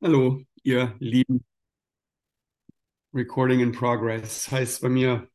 Hallo, 0.00 0.44
ihr 0.62 0.94
lieben 1.00 1.44
Recording 3.12 3.60
in 3.60 3.72
Progress. 3.72 4.50
Heißt 4.50 4.80
bei 4.80 4.88
mir, 4.88 5.28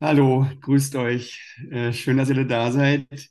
hallo, 0.00 0.46
grüßt 0.60 0.96
euch. 0.96 1.56
Äh, 1.70 1.92
schön, 1.92 2.16
dass 2.18 2.30
ihr 2.30 2.44
da 2.44 2.70
seid. 2.72 3.30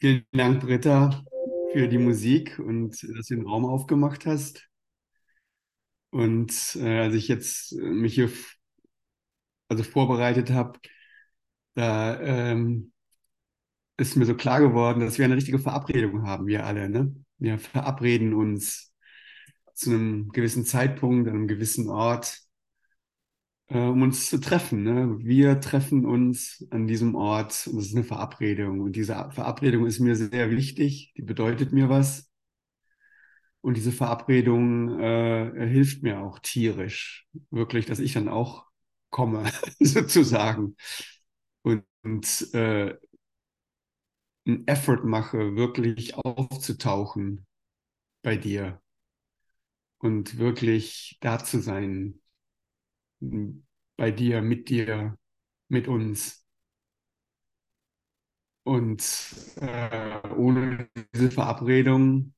Vielen 0.00 0.24
Dank, 0.32 0.62
Britta, 0.62 1.24
für 1.72 1.88
die 1.88 1.98
Musik 1.98 2.58
und 2.58 3.02
dass 3.16 3.26
du 3.26 3.36
den 3.36 3.46
Raum 3.46 3.66
aufgemacht 3.66 4.26
hast. 4.26 4.68
Und 6.10 6.76
äh, 6.76 6.98
als 7.00 7.14
ich 7.14 7.28
jetzt 7.28 7.72
äh, 7.72 7.82
mich 7.82 8.14
hier 8.14 8.30
also 9.68 9.82
vorbereitet 9.84 10.50
habe, 10.50 10.78
da 11.74 12.20
ähm, 12.20 12.92
ist 13.98 14.16
mir 14.16 14.26
so 14.26 14.34
klar 14.36 14.60
geworden, 14.60 15.00
dass 15.00 15.18
wir 15.18 15.24
eine 15.26 15.36
richtige 15.36 15.58
Verabredung 15.58 16.26
haben, 16.26 16.46
wir 16.46 16.64
alle. 16.64 16.88
Ne? 16.88 17.14
Wir 17.38 17.58
verabreden 17.58 18.34
uns 18.34 18.87
zu 19.78 19.90
einem 19.90 20.30
gewissen 20.30 20.64
Zeitpunkt, 20.64 21.28
an 21.28 21.34
einem 21.36 21.48
gewissen 21.48 21.88
Ort, 21.88 22.40
äh, 23.68 23.78
um 23.78 24.02
uns 24.02 24.28
zu 24.28 24.40
treffen. 24.40 24.82
Ne? 24.82 25.18
Wir 25.20 25.60
treffen 25.60 26.04
uns 26.04 26.66
an 26.70 26.86
diesem 26.86 27.14
Ort 27.14 27.66
und 27.68 27.76
das 27.76 27.86
ist 27.86 27.94
eine 27.94 28.04
Verabredung. 28.04 28.80
Und 28.80 28.96
diese 28.96 29.14
Verabredung 29.30 29.86
ist 29.86 30.00
mir 30.00 30.16
sehr 30.16 30.50
wichtig, 30.50 31.12
die 31.16 31.22
bedeutet 31.22 31.72
mir 31.72 31.88
was. 31.88 32.28
Und 33.60 33.76
diese 33.76 33.92
Verabredung 33.92 34.98
äh, 35.00 35.68
hilft 35.68 36.02
mir 36.02 36.20
auch 36.20 36.38
tierisch, 36.38 37.28
wirklich, 37.50 37.86
dass 37.86 37.98
ich 37.98 38.12
dann 38.12 38.28
auch 38.28 38.66
komme, 39.10 39.50
sozusagen. 39.80 40.76
Und, 41.62 41.84
und 42.02 42.54
äh, 42.54 42.96
einen 44.46 44.66
Effort 44.66 45.04
mache, 45.04 45.56
wirklich 45.56 46.16
aufzutauchen 46.16 47.46
bei 48.22 48.36
dir 48.36 48.80
und 49.98 50.38
wirklich 50.38 51.18
da 51.20 51.38
zu 51.44 51.60
sein, 51.60 52.20
bei 53.96 54.10
dir, 54.10 54.42
mit 54.42 54.68
dir, 54.68 55.16
mit 55.68 55.88
uns. 55.88 56.44
Und 58.64 59.02
äh, 59.60 60.20
ohne 60.36 60.88
diese 61.14 61.30
Verabredung 61.30 62.34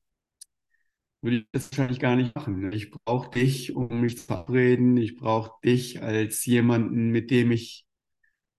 würde 1.21 1.37
ich 1.37 1.47
das 1.51 1.71
wahrscheinlich 1.71 1.99
gar 1.99 2.15
nicht 2.15 2.35
machen. 2.35 2.71
Ich 2.73 2.91
brauche 2.91 3.29
dich, 3.31 3.75
um 3.75 4.01
mich 4.01 4.17
zu 4.17 4.25
verabreden. 4.25 4.97
Ich 4.97 5.17
brauche 5.17 5.51
dich 5.63 6.01
als 6.01 6.45
jemanden, 6.45 7.09
mit 7.11 7.31
dem 7.31 7.51
ich, 7.51 7.85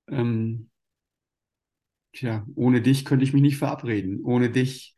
ähm, 0.09 0.70
tja, 2.12 2.47
ohne 2.55 2.83
dich 2.83 3.05
könnte 3.05 3.25
ich 3.25 3.33
mich 3.33 3.42
nicht 3.42 3.56
verabreden. 3.59 4.20
Ohne 4.25 4.50
dich 4.50 4.94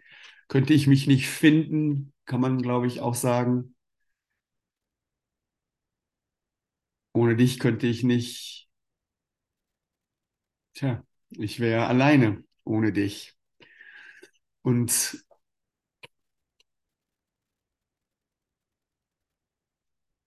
könnte 0.48 0.74
ich 0.74 0.86
mich 0.86 1.06
nicht 1.06 1.28
finden, 1.28 2.12
kann 2.26 2.40
man, 2.40 2.60
glaube 2.62 2.86
ich, 2.86 3.00
auch 3.00 3.14
sagen. 3.14 3.73
Ohne 7.14 7.34
dich 7.34 7.58
könnte 7.60 7.86
ich 7.86 8.02
nicht, 8.04 8.68
tja, 10.74 11.02
ich 11.30 11.58
wäre 11.60 11.86
alleine 11.86 12.44
ohne 12.64 12.92
dich. 12.92 13.34
Und 14.62 14.90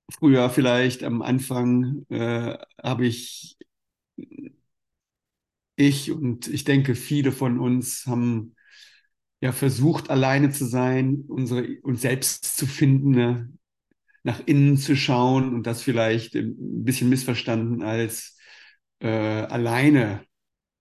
früher 0.09 0.49
vielleicht 0.49 1.03
am 1.03 1.21
Anfang 1.21 2.05
äh, 2.09 2.57
habe 2.83 3.05
ich, 3.07 3.57
ich 5.75 6.11
und 6.11 6.47
ich 6.47 6.63
denke, 6.63 6.95
viele 6.95 7.31
von 7.31 7.59
uns 7.59 8.05
haben 8.07 8.55
ja 9.41 9.51
versucht, 9.51 10.09
alleine 10.09 10.51
zu 10.51 10.65
sein, 10.67 11.25
unsere, 11.27 11.67
uns 11.83 12.01
selbst 12.01 12.57
zu 12.57 12.67
finden, 12.67 13.11
ne? 13.11 13.53
Nach 14.27 14.41
innen 14.45 14.75
zu 14.75 14.97
schauen 14.97 15.55
und 15.55 15.65
das 15.65 15.81
vielleicht 15.81 16.35
ein 16.35 16.83
bisschen 16.83 17.07
missverstanden 17.07 17.81
als 17.81 18.37
äh, 18.99 19.07
alleine 19.07 20.25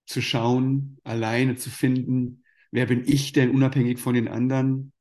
zu 0.05 0.21
schauen, 0.21 0.99
alleine 1.05 1.55
zu 1.55 1.71
finden, 1.71 2.43
wer 2.73 2.87
bin 2.87 3.05
ich 3.07 3.31
denn 3.33 3.51
unabhängig 3.51 4.01
von 4.01 4.15
den 4.15 4.27
anderen? 4.27 4.93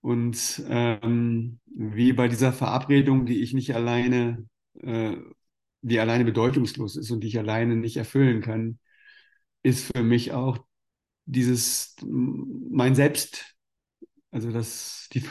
Und 0.00 0.64
ähm, 0.68 1.60
wie 1.66 2.12
bei 2.12 2.26
dieser 2.26 2.52
Verabredung, 2.52 3.24
die 3.24 3.40
ich 3.40 3.54
nicht 3.54 3.72
alleine, 3.72 4.44
äh, 4.80 5.14
die 5.82 6.00
alleine 6.00 6.24
bedeutungslos 6.24 6.96
ist 6.96 7.12
und 7.12 7.20
die 7.20 7.28
ich 7.28 7.38
alleine 7.38 7.76
nicht 7.76 7.98
erfüllen 7.98 8.40
kann, 8.42 8.80
ist 9.62 9.92
für 9.94 10.02
mich 10.02 10.32
auch 10.32 10.58
dieses 11.26 11.94
mein 12.02 12.96
Selbst, 12.96 13.54
also 14.32 14.50
das, 14.50 15.08
die, 15.12 15.22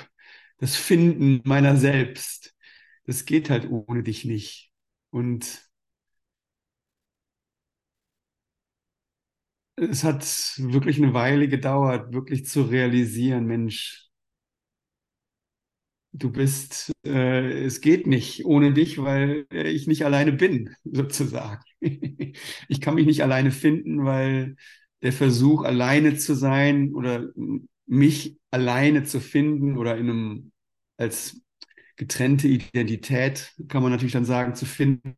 das 0.61 0.77
Finden 0.77 1.41
meiner 1.45 1.77
selbst, 1.77 2.55
das 3.05 3.25
geht 3.25 3.51
halt 3.51 3.69
ohne 3.72 4.03
dich 4.03 4.25
nicht. 4.25 4.72
Und 5.11 5.69
es 9.75 10.03
hat 10.05 10.23
wirklich 10.57 10.97
eine 10.97 11.13
Weile 11.13 11.47
gedauert, 11.49 12.13
wirklich 12.13 12.45
zu 12.45 12.61
realisieren, 12.63 13.45
Mensch, 13.47 14.09
du 16.13 16.31
bist, 16.31 16.91
äh, 17.05 17.63
es 17.66 17.81
geht 17.81 18.07
nicht 18.07 18.45
ohne 18.45 18.73
dich, 18.73 19.01
weil 19.01 19.45
ich 19.51 19.88
nicht 19.88 20.05
alleine 20.05 20.33
bin, 20.33 20.75
sozusagen. 20.83 21.63
ich 21.79 22.81
kann 22.81 22.95
mich 22.95 23.05
nicht 23.05 23.23
alleine 23.23 23.51
finden, 23.51 24.05
weil 24.05 24.55
der 25.01 25.13
Versuch, 25.13 25.63
alleine 25.63 26.16
zu 26.17 26.35
sein 26.35 26.93
oder 26.93 27.29
mich 27.88 28.38
alleine 28.51 29.03
zu 29.03 29.19
finden 29.19 29.78
oder 29.78 29.97
in 29.97 30.09
einem 30.09 30.50
als 31.01 31.41
getrennte 31.97 32.47
Identität, 32.47 33.53
kann 33.67 33.84
man 33.84 33.91
natürlich 33.91 34.13
dann 34.13 34.25
sagen, 34.25 34.56
zu 34.56 34.66
finden, 34.66 35.17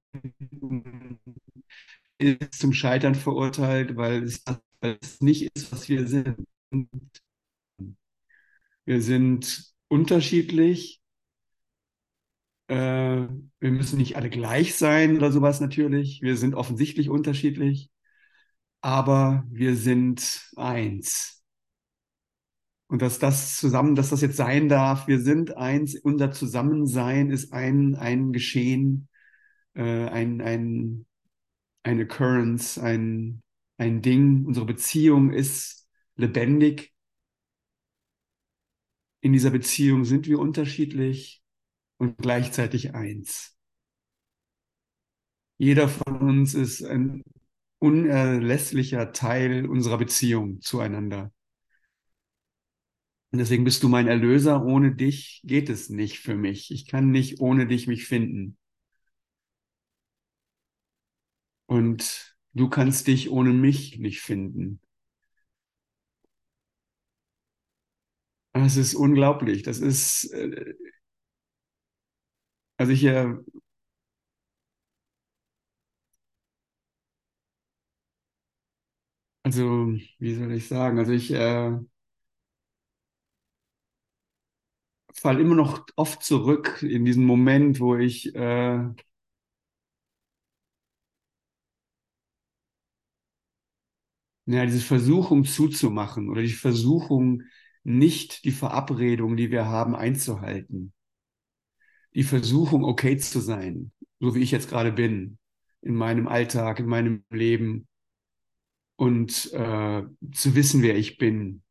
ist 2.17 2.53
zum 2.59 2.73
Scheitern 2.73 3.15
verurteilt, 3.15 3.95
weil 3.95 4.23
es, 4.23 4.43
weil 4.81 4.97
es 5.01 5.21
nicht 5.21 5.51
ist, 5.55 5.71
was 5.71 5.89
wir 5.89 6.07
sind. 6.07 6.37
Wir 8.85 9.01
sind 9.01 9.73
unterschiedlich. 9.87 11.01
Äh, 12.67 12.75
wir 12.75 13.71
müssen 13.71 13.97
nicht 13.97 14.15
alle 14.15 14.29
gleich 14.29 14.75
sein 14.75 15.17
oder 15.17 15.31
sowas 15.31 15.59
natürlich. 15.59 16.21
Wir 16.21 16.37
sind 16.37 16.55
offensichtlich 16.55 17.09
unterschiedlich, 17.09 17.89
aber 18.81 19.45
wir 19.49 19.75
sind 19.75 20.49
eins. 20.57 21.42
Und 22.93 23.01
dass 23.01 23.17
das 23.17 23.57
zusammen, 23.57 23.95
dass 23.95 24.11
das 24.11 24.21
jetzt 24.21 24.37
sein 24.37 24.69
darf, 24.69 25.07
wir 25.07 25.19
sind 25.19 25.57
eins, 25.57 25.95
unser 25.95 26.31
Zusammensein 26.31 27.31
ist 27.31 27.51
ein, 27.51 27.95
ein 27.95 28.33
Geschehen, 28.33 29.09
äh, 29.73 29.81
ein, 29.81 30.41
ein, 30.41 31.07
ein 31.81 32.03
Occurrence, 32.03 32.77
ein, 32.77 33.41
ein 33.77 34.03
Ding. 34.03 34.45
Unsere 34.45 34.67
Beziehung 34.67 35.31
ist 35.31 35.89
lebendig. 36.17 36.93
In 39.21 39.33
dieser 39.33 39.49
Beziehung 39.49 40.05
sind 40.05 40.27
wir 40.27 40.37
unterschiedlich 40.37 41.41
und 41.97 42.19
gleichzeitig 42.19 42.93
eins. 42.93 43.57
Jeder 45.57 45.89
von 45.89 46.17
uns 46.17 46.53
ist 46.53 46.83
ein 46.83 47.23
unerlässlicher 47.79 49.13
Teil 49.13 49.65
unserer 49.65 49.97
Beziehung 49.97 50.61
zueinander. 50.61 51.31
Und 53.33 53.39
deswegen 53.39 53.65
bist 53.65 53.83
du 53.83 53.89
mein 53.89 54.07
Erlöser. 54.07 54.63
Ohne 54.63 54.95
dich 54.95 55.41
geht 55.43 55.67
es 55.69 55.89
nicht 55.89 56.19
für 56.19 56.35
mich. 56.35 56.71
Ich 56.71 56.85
kann 56.87 57.11
nicht 57.11 57.41
ohne 57.41 57.67
dich 57.67 57.85
mich 57.87 58.05
finden. 58.07 58.57
Und 61.67 62.37
du 62.53 62.69
kannst 62.69 63.07
dich 63.07 63.29
ohne 63.29 63.51
mich 63.53 63.99
nicht 63.99 64.21
finden. 64.21 64.79
Das 68.53 68.77
ist 68.77 68.93
unglaublich. 68.95 69.63
Das 69.63 69.79
ist, 69.79 70.25
äh, 70.33 70.73
also 72.77 72.91
ich, 72.91 73.03
äh, 73.05 73.33
also, 79.43 79.87
wie 80.19 80.35
soll 80.35 80.51
ich 80.53 80.67
sagen? 80.67 80.99
Also 80.99 81.11
ich, 81.11 81.31
äh, 81.31 81.77
falle 85.23 85.41
immer 85.41 85.55
noch 85.55 85.85
oft 85.95 86.23
zurück 86.23 86.83
in 86.83 87.05
diesen 87.05 87.25
Moment, 87.25 87.79
wo 87.79 87.95
ich 87.97 88.35
äh, 88.35 88.79
ja, 94.45 94.65
diese 94.65 94.79
Versuchung 94.81 95.45
zuzumachen 95.45 96.29
oder 96.29 96.41
die 96.41 96.49
Versuchung, 96.49 97.43
nicht 97.83 98.45
die 98.45 98.51
Verabredung, 98.51 99.35
die 99.37 99.51
wir 99.51 99.65
haben, 99.65 99.95
einzuhalten. 99.95 100.93
Die 102.15 102.23
Versuchung, 102.23 102.83
okay 102.85 103.17
zu 103.17 103.39
sein, 103.39 103.91
so 104.19 104.35
wie 104.35 104.41
ich 104.41 104.51
jetzt 104.51 104.69
gerade 104.69 104.91
bin, 104.91 105.37
in 105.81 105.95
meinem 105.95 106.27
Alltag, 106.27 106.79
in 106.79 106.85
meinem 106.87 107.23
Leben 107.29 107.87
und 108.95 109.51
äh, 109.53 110.03
zu 110.33 110.55
wissen, 110.55 110.81
wer 110.81 110.95
ich 110.97 111.17
bin, 111.17 111.62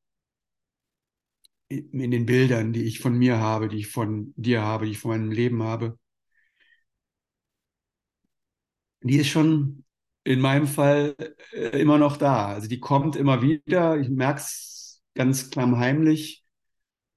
in 1.78 2.10
den 2.10 2.26
Bildern, 2.26 2.72
die 2.72 2.82
ich 2.84 3.00
von 3.00 3.14
mir 3.18 3.38
habe, 3.38 3.68
die 3.68 3.78
ich 3.78 3.88
von 3.88 4.32
dir 4.36 4.62
habe, 4.62 4.86
die 4.86 4.92
ich 4.92 4.98
von 4.98 5.10
meinem 5.12 5.30
Leben 5.30 5.62
habe, 5.62 5.98
die 9.02 9.16
ist 9.16 9.28
schon 9.28 9.84
in 10.24 10.40
meinem 10.40 10.66
Fall 10.66 11.16
äh, 11.52 11.80
immer 11.80 11.98
noch 11.98 12.16
da. 12.16 12.46
Also 12.48 12.68
die 12.68 12.80
kommt 12.80 13.16
immer 13.16 13.42
wieder. 13.42 13.98
Ich 13.98 14.08
merke 14.08 14.40
es 14.40 15.02
ganz 15.14 15.50
klammheimlich. 15.50 16.44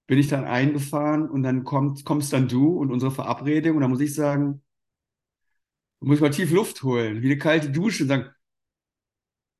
Bin 0.07 0.19
ich 0.19 0.27
dann 0.29 0.45
eingefahren 0.45 1.29
und 1.29 1.43
dann 1.43 1.63
kommt, 1.63 2.05
kommst 2.05 2.33
dann 2.33 2.47
du 2.49 2.77
und 2.79 2.91
unsere 2.91 3.11
Verabredung 3.11 3.75
und 3.77 3.81
dann 3.81 3.91
muss 3.91 4.01
ich 4.01 4.15
sagen, 4.15 4.63
muss 5.99 6.15
ich 6.17 6.21
mal 6.21 6.29
tief 6.31 6.51
Luft 6.51 6.83
holen, 6.83 7.21
wie 7.21 7.25
eine 7.27 7.37
kalte 7.37 7.69
Dusche 7.69 8.03
und 8.03 8.09
sagen, 8.09 8.29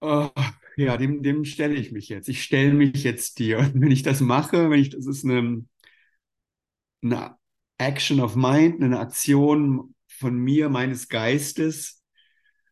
oh, 0.01 0.30
ja, 0.77 0.98
dem, 0.98 1.24
dem 1.24 1.45
stelle 1.45 1.75
ich 1.75 1.92
mich 1.92 2.10
jetzt. 2.10 2.27
Ich 2.30 2.44
stelle 2.44 2.74
mich 2.74 3.04
jetzt 3.04 3.39
dir. 3.39 3.60
Und 3.60 3.74
wenn 3.81 3.92
ich 3.92 4.04
das 4.04 4.22
mache, 4.22 4.69
wenn 4.69 4.80
ich, 4.80 4.89
das 4.89 5.06
ist 5.07 5.25
eine, 5.25 5.66
eine 7.04 7.38
Action 7.77 8.19
of 8.19 8.36
Mind, 8.36 8.81
eine 8.81 9.00
Aktion 9.00 9.95
von 10.07 10.38
mir, 10.38 10.69
meines 10.69 11.07
Geistes, 11.10 12.01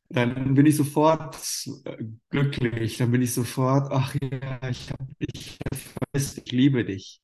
dann 0.09 0.53
bin 0.53 0.65
ich 0.65 0.75
sofort 0.75 1.37
äh, 1.85 1.97
glücklich, 2.29 2.97
dann 2.97 3.11
bin 3.11 3.21
ich 3.21 3.33
sofort, 3.33 3.91
ach 3.91 4.15
ja, 4.21 4.69
ich 4.69 4.91
habe 4.91 5.05
dich 5.19 5.57
vermisst, 5.71 6.41
ich 6.45 6.51
liebe 6.51 6.85
dich. 6.85 7.21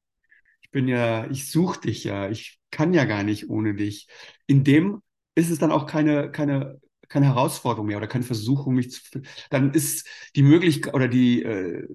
Ich 0.62 0.72
bin 0.72 0.88
ja, 0.88 1.30
ich 1.30 1.50
suche 1.52 1.82
dich 1.82 2.04
ja, 2.04 2.30
ich 2.30 2.60
kann 2.72 2.94
ja 2.94 3.06
gar 3.06 3.24
nicht 3.24 3.50
ohne 3.50 3.75
dich. 3.75 4.08
In 4.48 4.64
dem 4.64 5.02
ist 5.36 5.50
es 5.50 5.60
dann 5.60 5.72
auch 5.72 5.86
keine, 5.86 6.32
keine, 6.32 6.80
keine 7.10 7.28
Herausforderung 7.28 7.88
mehr 7.88 7.98
oder 7.98 8.08
keine 8.08 8.24
Versuchung, 8.24 8.76
mich 8.76 8.92
zu, 8.92 9.02
dann 9.50 9.74
ist 9.74 10.08
die 10.36 10.44
Möglichkeit 10.44 10.94
oder 10.94 11.08
die, 11.08 11.44
äh, 11.44 11.88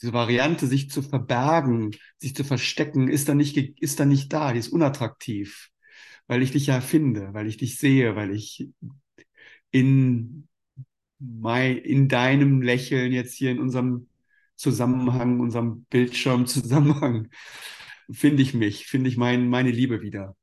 diese 0.00 0.12
Variante, 0.12 0.66
sich 0.66 0.90
zu 0.90 1.02
verbergen, 1.02 1.92
sich 2.18 2.34
zu 2.34 2.44
verstecken, 2.44 3.08
ist 3.08 3.28
dann 3.28 3.36
nicht, 3.36 3.56
ist 3.56 4.00
dann 4.00 4.08
nicht 4.08 4.32
da, 4.32 4.52
die 4.52 4.58
ist 4.58 4.68
unattraktiv, 4.68 5.70
weil 6.26 6.42
ich 6.42 6.52
dich 6.52 6.66
ja 6.66 6.80
finde, 6.80 7.32
weil 7.32 7.46
ich 7.46 7.56
dich 7.56 7.78
sehe, 7.78 8.16
weil 8.16 8.30
ich 8.32 8.68
in, 9.70 10.48
mein, 11.18 11.78
in 11.78 12.08
deinem 12.08 12.62
Lächeln 12.62 13.12
jetzt 13.12 13.34
hier 13.34 13.50
in 13.50 13.60
unserem 13.60 14.08
Zusammenhang, 14.56 15.40
unserem 15.40 15.84
Bildschirmzusammenhang, 15.90 17.30
finde 18.10 18.42
ich 18.42 18.54
mich, 18.54 18.86
finde 18.86 19.08
ich 19.08 19.16
mein, 19.16 19.48
meine 19.48 19.70
Liebe 19.70 20.02
wieder. 20.02 20.36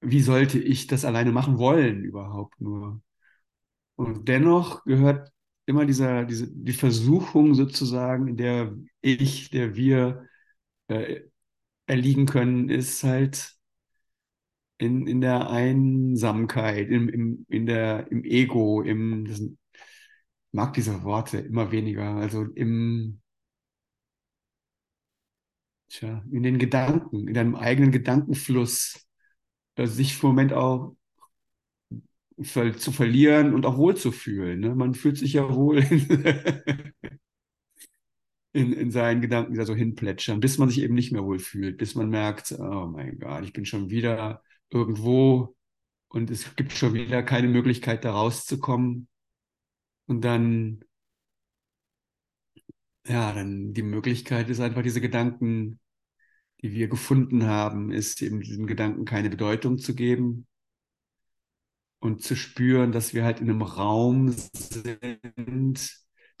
Wie 0.00 0.20
sollte 0.20 0.58
ich 0.58 0.86
das 0.86 1.04
alleine 1.04 1.32
machen 1.32 1.58
wollen 1.58 2.04
überhaupt 2.04 2.60
nur? 2.60 3.00
Und 3.96 4.28
dennoch 4.28 4.84
gehört 4.84 5.32
immer 5.66 5.86
dieser, 5.86 6.24
diese, 6.24 6.48
die 6.50 6.72
Versuchung 6.72 7.54
sozusagen, 7.54 8.28
in 8.28 8.36
der 8.36 8.74
ich, 9.00 9.50
der 9.50 9.76
wir 9.76 10.26
äh, 10.88 11.22
erliegen 11.86 12.26
können, 12.26 12.70
ist 12.70 13.04
halt 13.04 13.54
in, 14.78 15.06
in 15.06 15.20
der 15.20 15.50
Einsamkeit, 15.50 16.88
im, 16.90 17.08
im, 17.08 17.46
in 17.48 17.66
der, 17.66 18.10
im 18.10 18.24
Ego, 18.24 18.82
im, 18.82 19.24
das, 19.26 19.40
ich 19.40 19.56
mag 20.52 20.74
diese 20.74 21.02
Worte 21.04 21.38
immer 21.38 21.72
weniger, 21.72 22.16
also 22.16 22.44
im, 22.44 23.20
tja, 25.88 26.22
in 26.30 26.42
den 26.42 26.58
Gedanken, 26.58 27.28
in 27.28 27.34
deinem 27.34 27.54
eigenen 27.56 27.92
Gedankenfluss, 27.92 29.07
sich 29.86 30.16
für 30.16 30.26
einen 30.28 30.36
Moment 30.36 30.52
auch 30.52 30.94
zu 32.76 32.92
verlieren 32.92 33.54
und 33.54 33.66
auch 33.66 33.76
wohl 33.78 33.96
zu 33.96 34.12
fühlen. 34.12 34.60
Ne? 34.60 34.74
Man 34.74 34.94
fühlt 34.94 35.18
sich 35.18 35.32
ja 35.34 35.54
wohl 35.54 35.78
in, 35.78 36.92
in 38.72 38.90
seinen 38.90 39.20
Gedanken, 39.20 39.54
da 39.54 39.64
so 39.64 39.74
hinplätschern, 39.74 40.40
bis 40.40 40.58
man 40.58 40.68
sich 40.68 40.82
eben 40.82 40.94
nicht 40.94 41.12
mehr 41.12 41.24
wohl 41.24 41.38
fühlt, 41.38 41.78
bis 41.78 41.94
man 41.94 42.08
merkt, 42.08 42.52
oh 42.52 42.86
mein 42.86 43.18
Gott, 43.18 43.44
ich 43.44 43.52
bin 43.52 43.64
schon 43.64 43.90
wieder 43.90 44.42
irgendwo 44.70 45.56
und 46.08 46.30
es 46.30 46.54
gibt 46.56 46.72
schon 46.72 46.94
wieder 46.94 47.22
keine 47.22 47.48
Möglichkeit, 47.48 48.04
da 48.04 48.12
rauszukommen. 48.12 49.08
Und 50.06 50.22
dann, 50.22 50.84
ja, 53.06 53.32
dann 53.32 53.72
die 53.74 53.82
Möglichkeit 53.82 54.48
ist 54.50 54.60
einfach 54.60 54.82
diese 54.82 55.00
Gedanken, 55.00 55.80
die 56.62 56.72
wir 56.72 56.88
gefunden 56.88 57.46
haben, 57.46 57.90
ist 57.90 58.20
eben 58.22 58.40
diesen 58.40 58.66
Gedanken 58.66 59.04
keine 59.04 59.30
Bedeutung 59.30 59.78
zu 59.78 59.94
geben 59.94 60.46
und 62.00 62.22
zu 62.22 62.36
spüren, 62.36 62.92
dass 62.92 63.14
wir 63.14 63.24
halt 63.24 63.40
in 63.40 63.50
einem 63.50 63.62
Raum 63.62 64.30
sind, 64.32 65.90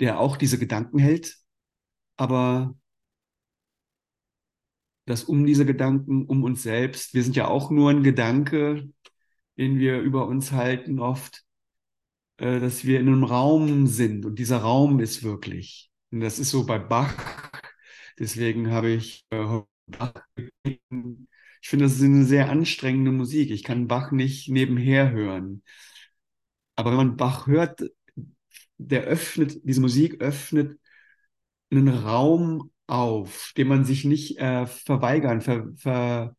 der 0.00 0.20
auch 0.20 0.36
diese 0.36 0.58
Gedanken 0.58 0.98
hält, 0.98 1.36
aber 2.16 2.74
dass 5.06 5.24
um 5.24 5.46
diese 5.46 5.64
Gedanken, 5.64 6.26
um 6.26 6.44
uns 6.44 6.62
selbst, 6.62 7.14
wir 7.14 7.22
sind 7.22 7.34
ja 7.34 7.48
auch 7.48 7.70
nur 7.70 7.90
ein 7.90 8.02
Gedanke, 8.02 8.88
den 9.56 9.78
wir 9.78 10.00
über 10.00 10.26
uns 10.26 10.52
halten 10.52 11.00
oft, 11.00 11.44
äh, 12.38 12.60
dass 12.60 12.84
wir 12.84 13.00
in 13.00 13.08
einem 13.08 13.24
Raum 13.24 13.86
sind 13.86 14.26
und 14.26 14.38
dieser 14.38 14.58
Raum 14.58 15.00
ist 15.00 15.22
wirklich. 15.22 15.90
Und 16.10 16.20
das 16.20 16.38
ist 16.38 16.50
so 16.50 16.66
bei 16.66 16.78
Bach. 16.78 17.50
Deswegen 18.18 18.70
habe 18.70 18.90
ich 18.90 19.26
äh. 19.30 19.60
Ich 21.60 21.68
finde, 21.68 21.84
das 21.86 21.94
ist 21.96 22.02
eine 22.02 22.24
sehr 22.24 22.50
anstrengende 22.50 23.10
Musik. 23.12 23.50
Ich 23.50 23.64
kann 23.64 23.88
Bach 23.88 24.12
nicht 24.12 24.48
nebenher 24.48 25.10
hören. 25.10 25.62
Aber 26.76 26.90
wenn 26.90 26.96
man 26.96 27.16
Bach 27.16 27.46
hört, 27.46 27.82
der 28.78 29.02
öffnet, 29.04 29.60
diese 29.64 29.80
Musik 29.80 30.20
öffnet 30.20 30.78
einen 31.70 31.88
Raum 31.88 32.70
auf, 32.86 33.52
den 33.56 33.68
man 33.68 33.84
sich 33.84 34.04
nicht 34.04 34.38
äh, 34.38 34.66
verweigern, 34.66 35.40
ver, 35.42 35.68
ver, 35.76 36.36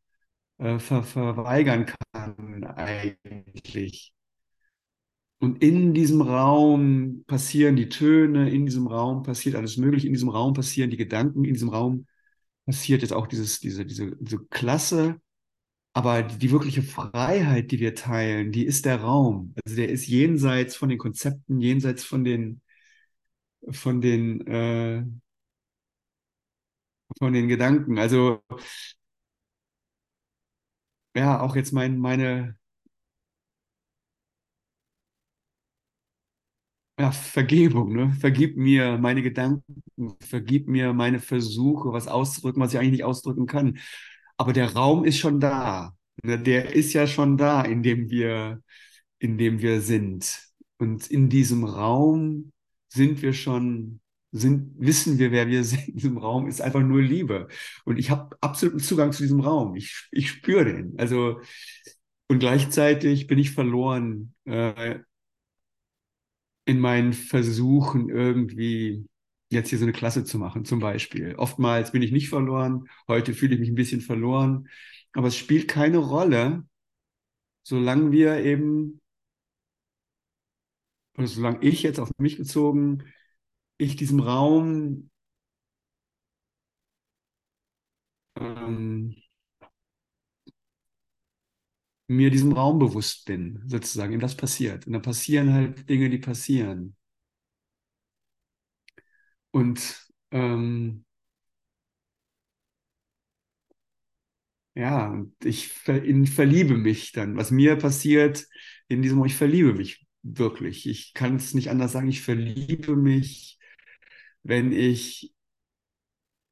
äh, 0.59 0.79
ver, 0.79 1.03
verweigern 1.03 1.87
kann 2.13 2.63
eigentlich. 2.65 4.13
Und 5.39 5.63
in 5.63 5.93
diesem 5.93 6.21
Raum 6.21 7.23
passieren 7.25 7.75
die 7.77 7.87
Töne, 7.89 8.49
in 8.49 8.65
diesem 8.65 8.87
Raum 8.87 9.23
passiert 9.23 9.55
alles 9.55 9.77
Mögliche, 9.77 10.07
in 10.07 10.13
diesem 10.13 10.29
Raum 10.29 10.53
passieren 10.53 10.89
die 10.89 10.97
Gedanken, 10.97 11.45
in 11.45 11.53
diesem 11.53 11.69
Raum 11.69 12.05
passiert 12.69 13.01
jetzt 13.01 13.13
auch 13.13 13.27
dieses, 13.27 13.59
diese, 13.59 13.85
diese, 13.85 14.15
diese 14.17 14.39
Klasse. 14.49 15.19
Aber 15.93 16.23
die, 16.23 16.51
wirkliche 16.51 16.83
Freiheit, 16.83 17.71
die 17.71 17.79
wir 17.79 17.95
teilen, 17.95 18.51
die 18.51 18.65
ist 18.65 18.85
der 18.85 19.01
Raum. 19.01 19.55
Also 19.65 19.77
der 19.77 19.89
ist 19.89 20.07
jenseits 20.07 20.75
von 20.75 20.89
den 20.89 20.99
Konzepten, 20.99 21.61
jenseits 21.61 22.03
von 22.05 22.23
den, 22.23 22.61
von 23.71 24.01
den 24.01 24.41
äh, 24.47 25.03
von 27.17 27.33
den 27.33 27.47
Gedanken. 27.47 27.97
Also 27.99 28.41
ja, 31.15 31.39
auch 31.41 31.55
jetzt 31.55 31.71
mein, 31.73 31.97
meine 31.99 32.57
ja, 36.99 37.11
Vergebung, 37.11 37.93
ne? 37.93 38.11
Vergib 38.19 38.57
mir 38.57 38.97
meine 38.97 39.21
Gedanken, 39.23 39.63
vergib 40.19 40.67
mir 40.67 40.93
meine 40.93 41.19
Versuche, 41.19 41.93
was 41.93 42.07
auszudrücken, 42.07 42.61
was 42.61 42.73
ich 42.73 42.79
eigentlich 42.79 42.91
nicht 42.91 43.03
ausdrücken 43.05 43.45
kann. 43.45 43.79
Aber 44.37 44.53
der 44.53 44.73
Raum 44.73 45.05
ist 45.05 45.17
schon 45.17 45.39
da. 45.39 45.95
Ne? 46.23 46.39
Der 46.39 46.73
ist 46.75 46.93
ja 46.93 47.07
schon 47.07 47.37
da, 47.37 47.61
in 47.61 47.83
dem 47.83 48.09
wir, 48.09 48.61
in 49.19 49.37
dem 49.37 49.61
wir 49.61 49.81
sind. 49.81 50.41
Und 50.77 51.07
in 51.07 51.29
diesem 51.29 51.63
Raum 51.63 52.51
sind 52.89 53.21
wir 53.21 53.33
schon 53.33 54.01
sind, 54.31 54.73
wissen 54.77 55.17
wir, 55.17 55.31
wer 55.31 55.47
wir 55.47 55.63
sind 55.63 55.87
in 55.89 55.95
diesem 55.95 56.17
Raum, 56.17 56.47
ist 56.47 56.61
einfach 56.61 56.81
nur 56.81 57.01
Liebe. 57.01 57.47
Und 57.85 57.97
ich 57.97 58.11
habe 58.11 58.37
absoluten 58.41 58.79
Zugang 58.79 59.11
zu 59.11 59.23
diesem 59.23 59.39
Raum. 59.39 59.75
Ich, 59.75 60.07
ich 60.11 60.29
spüre 60.29 60.65
den. 60.65 60.99
Also, 60.99 61.39
und 62.27 62.39
gleichzeitig 62.39 63.27
bin 63.27 63.39
ich 63.39 63.51
verloren 63.51 64.33
äh, 64.45 64.99
in 66.69 66.79
meinen 66.79 67.13
Versuchen, 67.13 68.09
irgendwie 68.09 69.05
jetzt 69.51 69.69
hier 69.69 69.79
so 69.79 69.85
eine 69.85 69.93
Klasse 69.93 70.23
zu 70.25 70.37
machen, 70.37 70.65
zum 70.65 70.79
Beispiel. 70.79 71.35
Oftmals 71.35 71.91
bin 71.91 72.03
ich 72.03 72.11
nicht 72.11 72.29
verloren, 72.29 72.87
heute 73.07 73.33
fühle 73.33 73.55
ich 73.55 73.59
mich 73.59 73.69
ein 73.69 73.75
bisschen 73.75 74.01
verloren, 74.01 74.69
aber 75.13 75.27
es 75.29 75.37
spielt 75.37 75.67
keine 75.67 75.97
Rolle, 75.97 76.63
solange 77.63 78.11
wir 78.11 78.37
eben, 78.45 79.01
oder 81.17 81.27
solange 81.27 81.63
ich 81.63 81.83
jetzt 81.83 81.99
auf 81.99 82.09
mich 82.17 82.37
bezogen 82.37 83.03
ich 83.79 83.95
diesem 83.97 84.19
Raum 84.21 85.09
ähm, 88.35 89.15
mir 92.09 92.31
diesem 92.31 92.51
Raum 92.53 92.79
bewusst 92.79 93.25
bin, 93.25 93.61
sozusagen, 93.67 94.13
in 94.13 94.19
das 94.19 94.35
passiert. 94.35 94.87
Und 94.87 94.93
da 94.93 94.99
passieren 94.99 95.53
halt 95.53 95.89
Dinge, 95.89 96.09
die 96.09 96.17
passieren. 96.19 96.95
Und 99.51 100.07
ähm, 100.31 101.05
ja, 104.75 105.25
ich 105.43 105.67
ver 105.69 106.03
in, 106.03 106.25
verliebe 106.27 106.77
mich 106.77 107.11
dann. 107.11 107.35
Was 107.37 107.51
mir 107.51 107.75
passiert 107.75 108.47
in 108.87 109.01
diesem, 109.01 109.23
ich 109.25 109.35
verliebe 109.35 109.73
mich 109.73 110.05
wirklich. 110.23 110.87
Ich 110.87 111.13
kann 111.13 111.35
es 111.35 111.53
nicht 111.53 111.69
anders 111.69 111.91
sagen. 111.91 112.07
Ich 112.09 112.21
verliebe 112.21 112.95
mich 112.95 113.59
wenn 114.43 114.71
ich 114.71 115.33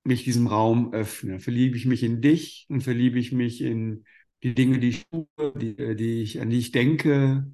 mich 0.04 0.24
diesem 0.24 0.48
Raum 0.48 0.94
öffne. 0.94 1.40
Verliebe 1.40 1.78
ich 1.78 1.86
mich 1.86 2.04
in 2.04 2.22
dich 2.22 2.66
und 2.70 2.82
verliebe 2.82 3.20
ich 3.20 3.32
mich 3.32 3.62
in 3.62 4.06
die 4.44 4.54
Dinge, 4.56 4.80
die 4.80 4.90
ich 4.90 5.08
tue, 5.10 5.28
die, 5.56 5.76
die 5.96 6.22
ich, 6.24 6.42
an 6.42 6.50
die 6.50 6.60
ich 6.60 6.72
denke. 6.72 7.52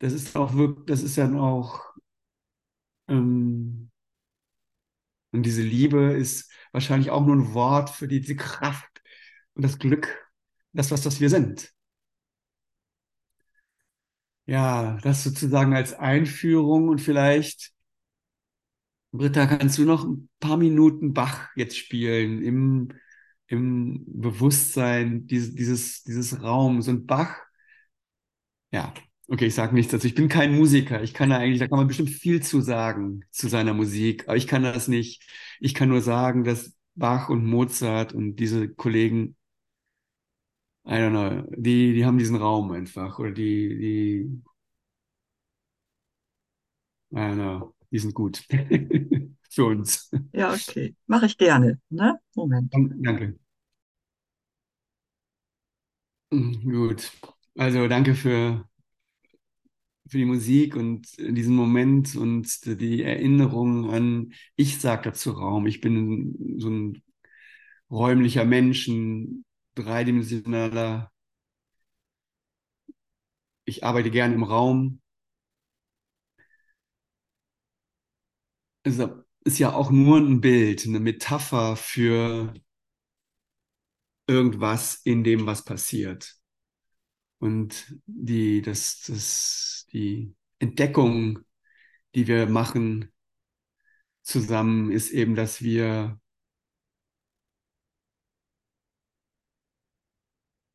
Das 0.00 0.12
ist 0.12 0.36
auch 0.36 0.54
wirklich, 0.54 0.86
das 0.86 1.02
ist 1.02 1.18
dann 1.18 1.38
auch, 1.38 1.82
ähm, 3.08 3.90
und 5.32 5.44
diese 5.44 5.62
Liebe 5.62 6.12
ist 6.12 6.50
wahrscheinlich 6.72 7.10
auch 7.10 7.24
nur 7.24 7.36
ein 7.36 7.54
Wort 7.54 7.90
für 7.90 8.08
die, 8.08 8.20
diese 8.20 8.36
Kraft 8.36 9.02
und 9.54 9.62
das 9.64 9.78
Glück, 9.78 10.30
das, 10.72 10.90
was 10.90 11.02
das 11.02 11.20
wir 11.20 11.30
sind. 11.30 11.72
Ja, 14.46 14.98
das 15.02 15.24
sozusagen 15.24 15.74
als 15.74 15.94
Einführung 15.94 16.88
und 16.88 17.00
vielleicht, 17.00 17.72
Britta, 19.12 19.46
kannst 19.46 19.78
du 19.78 19.84
noch 19.84 20.04
ein 20.04 20.28
paar 20.40 20.56
Minuten 20.56 21.12
Bach 21.12 21.50
jetzt 21.56 21.76
spielen 21.76 22.42
im, 22.42 22.88
im 23.52 24.02
Bewusstsein 24.06 25.26
dieses, 25.26 25.54
dieses, 25.54 26.02
dieses 26.04 26.42
Raums 26.42 26.88
und 26.88 27.06
Bach. 27.06 27.36
Ja, 28.72 28.94
okay, 29.28 29.46
ich 29.46 29.54
sage 29.54 29.74
nichts 29.74 29.92
dazu. 29.92 30.06
Ich 30.06 30.14
bin 30.14 30.28
kein 30.28 30.54
Musiker. 30.56 31.02
Ich 31.02 31.12
kann 31.12 31.28
da 31.30 31.36
eigentlich, 31.36 31.58
da 31.60 31.68
kann 31.68 31.78
man 31.78 31.86
bestimmt 31.86 32.10
viel 32.10 32.42
zu 32.42 32.62
sagen 32.62 33.24
zu 33.30 33.48
seiner 33.48 33.74
Musik, 33.74 34.26
aber 34.26 34.36
ich 34.38 34.46
kann 34.46 34.62
das 34.62 34.88
nicht. 34.88 35.22
Ich 35.60 35.74
kann 35.74 35.90
nur 35.90 36.00
sagen, 36.00 36.44
dass 36.44 36.74
Bach 36.94 37.28
und 37.28 37.44
Mozart 37.44 38.14
und 38.14 38.36
diese 38.36 38.68
Kollegen 38.70 39.36
I 40.84 40.98
don't 40.98 41.10
know, 41.12 41.44
die, 41.56 41.92
die 41.94 42.04
haben 42.04 42.18
diesen 42.18 42.36
Raum 42.36 42.72
einfach 42.72 43.18
oder 43.18 43.30
die, 43.30 43.78
die, 43.78 44.42
I 47.12 47.16
don't 47.16 47.34
know, 47.36 47.74
die 47.90 47.98
sind 47.98 48.14
gut 48.14 48.42
für 49.50 49.66
uns. 49.66 50.10
Ja, 50.32 50.52
okay. 50.52 50.96
Mache 51.06 51.26
ich 51.26 51.38
gerne. 51.38 51.78
Ne? 51.90 52.18
Moment. 52.34 52.72
Danke. 52.72 53.38
Gut. 56.32 57.12
Also 57.56 57.86
danke 57.88 58.14
für, 58.14 58.64
für 60.08 60.18
die 60.18 60.24
Musik 60.24 60.76
und 60.76 61.06
diesen 61.18 61.54
Moment 61.54 62.16
und 62.16 62.64
die 62.80 63.02
Erinnerung 63.02 63.90
an, 63.90 64.32
ich 64.56 64.80
sage 64.80 65.02
dazu 65.10 65.32
Raum. 65.32 65.66
Ich 65.66 65.80
bin 65.80 66.58
so 66.58 66.68
ein 66.68 67.02
räumlicher 67.90 68.44
Mensch, 68.44 68.88
ein 68.88 69.44
dreidimensionaler. 69.76 71.12
Ich 73.64 73.82
arbeite 73.82 74.12
gerne 74.12 74.34
im 74.36 74.44
Raum. 74.44 75.00
Es 78.84 78.98
ist 79.44 79.58
ja 79.58 79.72
auch 79.74 79.90
nur 79.90 80.18
ein 80.18 80.40
Bild, 80.40 80.86
eine 80.86 81.00
Metapher 81.00 81.76
für 81.76 82.54
irgendwas 84.26 85.00
in 85.04 85.24
dem, 85.24 85.46
was 85.46 85.64
passiert. 85.64 86.36
Und 87.38 87.96
die, 88.06 88.62
das, 88.62 89.02
das, 89.06 89.86
die 89.92 90.34
Entdeckung, 90.58 91.40
die 92.14 92.26
wir 92.28 92.46
machen 92.46 93.12
zusammen, 94.22 94.92
ist 94.92 95.10
eben, 95.10 95.34
dass 95.34 95.62
wir 95.62 96.20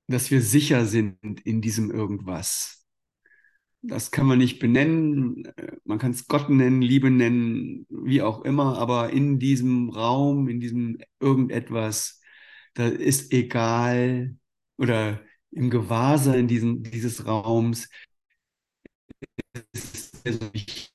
dass 0.08 0.32
wir 0.32 0.42
sicher 0.42 0.86
sind 0.86 1.18
in 1.46 1.62
diesem 1.62 1.92
irgendwas. 1.92 2.86
Das 3.82 4.12
kann 4.12 4.26
man 4.26 4.40
nicht 4.40 4.60
benennen, 4.60 5.48
man 5.86 6.00
kann 6.00 6.12
es 6.12 6.28
Gott 6.28 6.50
nennen, 6.50 6.82
Liebe 6.82 7.12
nennen, 7.12 7.86
wie 7.90 8.22
auch 8.22 8.42
immer, 8.44 8.78
aber 8.78 9.12
in 9.12 9.40
diesem 9.40 9.90
Raum, 9.90 10.48
in 10.50 10.60
diesem 10.60 10.98
irgendetwas, 11.20 12.17
da 12.78 12.88
ist 12.88 13.34
egal 13.34 14.36
oder 14.78 15.22
im 15.52 15.70
Gewahrsein 15.70 16.48
diesen, 16.48 16.84
dieses 16.84 17.26
Raums 17.26 17.90
ist 19.74 20.22
es 20.26 20.40
nicht 20.54 20.94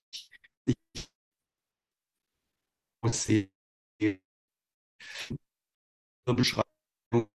Beschreibung 6.27 7.29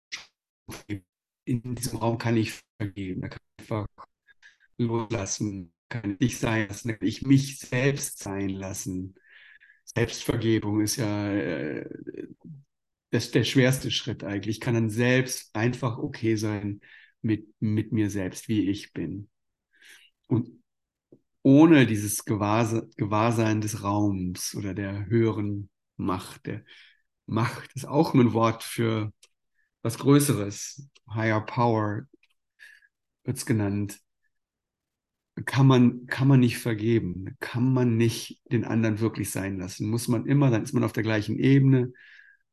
in 1.45 1.75
diesem 1.75 1.99
Raum 1.99 2.17
kann 2.17 2.37
ich 2.37 2.53
vergeben, 2.77 3.21
da 3.21 3.29
kann 3.29 3.39
ich 3.57 3.63
einfach 3.71 3.87
loslassen, 4.77 5.73
kann 5.89 6.17
ich 6.19 6.39
sein 6.39 6.67
lassen, 6.67 6.89
kann 6.97 7.07
ich 7.07 7.23
mich 7.23 7.59
selbst 7.59 8.19
sein 8.19 8.49
lassen. 8.49 9.15
Selbstvergebung 9.85 10.81
ist 10.81 10.97
ja 10.97 11.31
äh, 11.33 11.89
das 13.15 13.31
der 13.31 13.43
schwerste 13.43 13.91
Schritt 13.91 14.23
eigentlich. 14.23 14.57
Ich 14.57 14.61
kann 14.61 14.73
dann 14.73 14.89
selbst 14.89 15.55
einfach 15.55 15.97
okay 15.97 16.35
sein 16.35 16.81
mit, 17.21 17.47
mit 17.59 17.91
mir 17.91 18.09
selbst, 18.09 18.47
wie 18.47 18.69
ich 18.69 18.93
bin. 18.93 19.29
Und 20.27 20.61
ohne 21.41 21.85
dieses 21.85 22.25
Gewahrse 22.25 22.89
Gewahrsein 22.97 23.61
des 23.61 23.83
Raums 23.83 24.55
oder 24.55 24.73
der 24.73 25.05
höheren 25.07 25.69
Macht, 25.97 26.45
der 26.45 26.63
Macht 27.25 27.71
ist 27.75 27.87
auch 27.87 28.13
ein 28.13 28.33
Wort 28.33 28.63
für 28.63 29.13
was 29.81 29.97
Größeres, 29.97 30.89
Higher 31.13 31.41
Power 31.41 32.03
wird 33.23 33.37
es 33.37 33.45
genannt, 33.45 33.99
kann 35.45 35.67
man, 35.67 36.05
kann 36.07 36.27
man 36.27 36.39
nicht 36.39 36.57
vergeben, 36.57 37.35
kann 37.39 37.73
man 37.73 37.97
nicht 37.97 38.41
den 38.51 38.65
anderen 38.65 38.99
wirklich 38.99 39.31
sein 39.31 39.57
lassen. 39.57 39.89
Muss 39.89 40.07
man 40.07 40.25
immer, 40.25 40.49
dann 40.49 40.63
ist 40.63 40.73
man 40.73 40.83
auf 40.83 40.93
der 40.93 41.03
gleichen 41.03 41.37
Ebene 41.37 41.91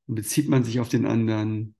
und 0.06 0.14
bezieht 0.16 0.48
man 0.48 0.64
sich 0.64 0.80
auf 0.80 0.88
den 0.88 1.06
anderen, 1.06 1.74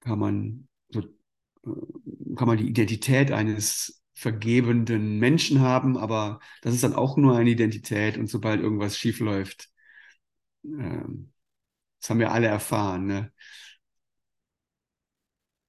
kann 0.00 0.18
man, 0.18 0.68
so, 0.90 1.00
äh, 1.00 2.34
kann 2.36 2.48
man 2.48 2.58
die 2.58 2.68
Identität 2.68 3.32
eines 3.32 4.02
vergebenden 4.14 5.18
Menschen 5.18 5.60
haben, 5.60 5.96
aber 5.98 6.40
das 6.62 6.74
ist 6.74 6.84
dann 6.84 6.94
auch 6.94 7.16
nur 7.16 7.36
eine 7.36 7.50
Identität 7.50 8.16
und 8.16 8.28
sobald 8.28 8.60
irgendwas 8.60 8.96
schief 8.96 9.20
läuft, 9.20 9.68
ähm, 10.64 11.32
das 12.00 12.10
haben 12.10 12.20
wir 12.20 12.32
alle 12.32 12.46
erfahren, 12.46 13.06
ne? 13.06 13.32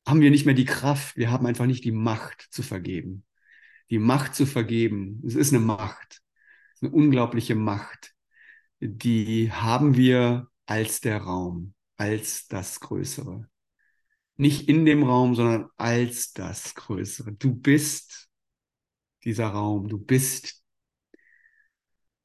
haben 0.08 0.22
wir 0.22 0.32
nicht 0.32 0.46
mehr 0.46 0.56
die 0.56 0.66
Kraft, 0.66 1.18
wir 1.18 1.32
haben 1.32 1.46
einfach 1.46 1.66
nicht 1.66 1.84
die 1.84 1.92
Macht 1.92 2.48
zu 2.50 2.64
vergeben. 2.64 3.26
Die 3.90 4.00
Macht 4.00 4.36
zu 4.36 4.46
vergeben, 4.46 5.22
es 5.26 5.36
ist 5.36 5.54
eine 5.54 5.64
Macht, 5.64 6.22
eine 6.82 6.92
unglaubliche 6.92 7.56
Macht, 7.56 8.14
die 8.80 9.52
haben 9.52 9.98
wir 9.98 10.48
als 10.68 11.02
der 11.02 11.22
Raum, 11.22 11.74
als 11.96 12.48
das 12.48 12.80
Größere. 12.80 13.50
Nicht 14.36 14.70
in 14.70 14.86
dem 14.86 15.04
Raum, 15.04 15.34
sondern 15.34 15.70
als 15.78 16.34
das 16.34 16.76
Größere. 16.76 17.32
Du 17.34 17.56
bist 17.56 18.30
dieser 19.24 19.48
Raum, 19.48 19.88
du 19.88 19.98
bist, 19.98 20.64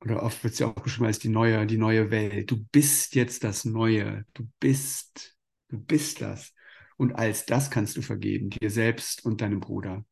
oder 0.00 0.22
oft 0.22 0.42
wird 0.44 0.54
es 0.54 0.58
ja 0.58 0.66
auch 0.66 0.74
beschrieben 0.74 1.06
als 1.06 1.20
die 1.20 1.28
neue, 1.28 1.66
die 1.66 1.78
neue 1.78 2.10
Welt. 2.10 2.50
Du 2.50 2.64
bist 2.72 3.14
jetzt 3.14 3.44
das 3.44 3.64
Neue, 3.64 4.26
du 4.34 4.48
bist, 4.60 5.36
du 5.68 5.78
bist 5.78 6.20
das. 6.20 6.52
Und 6.96 7.12
als 7.12 7.46
das 7.46 7.70
kannst 7.70 7.96
du 7.96 8.02
vergeben, 8.02 8.50
dir 8.50 8.70
selbst 8.70 9.24
und 9.24 9.40
deinem 9.40 9.60
Bruder. 9.60 10.04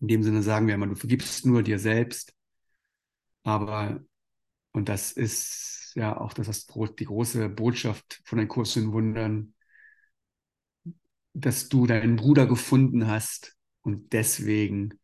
In 0.00 0.08
dem 0.08 0.22
Sinne 0.22 0.42
sagen 0.42 0.66
wir 0.66 0.74
immer, 0.74 0.86
du 0.86 0.96
vergibst 0.96 1.46
nur 1.46 1.62
dir 1.62 1.78
selbst. 1.78 2.34
Aber, 3.42 4.04
und 4.72 4.88
das 4.88 5.12
ist 5.12 5.77
ja 5.94 6.18
auch 6.20 6.32
das 6.32 6.48
ist 6.48 6.72
die 6.98 7.04
große 7.04 7.48
Botschaft 7.48 8.20
von 8.24 8.38
den 8.38 8.48
Kurs 8.48 8.76
in 8.76 8.92
Wundern, 8.92 9.54
dass 11.34 11.68
du 11.68 11.86
deinen 11.86 12.16
Bruder 12.16 12.46
gefunden 12.46 13.06
hast 13.06 13.56
und 13.82 14.12
deswegen 14.12 14.98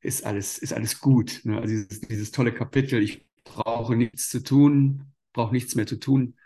ist 0.00 0.24
alles, 0.24 0.58
ist 0.58 0.72
alles 0.72 1.00
gut. 1.00 1.40
Ne? 1.44 1.60
Also 1.60 1.68
dieses, 1.68 2.00
dieses 2.00 2.30
tolle 2.30 2.52
Kapitel, 2.52 3.02
ich 3.02 3.26
brauche 3.44 3.96
nichts 3.96 4.28
zu 4.30 4.42
tun, 4.42 5.12
brauche 5.32 5.52
nichts 5.52 5.74
mehr 5.74 5.86
zu 5.86 5.96
tun 5.96 6.36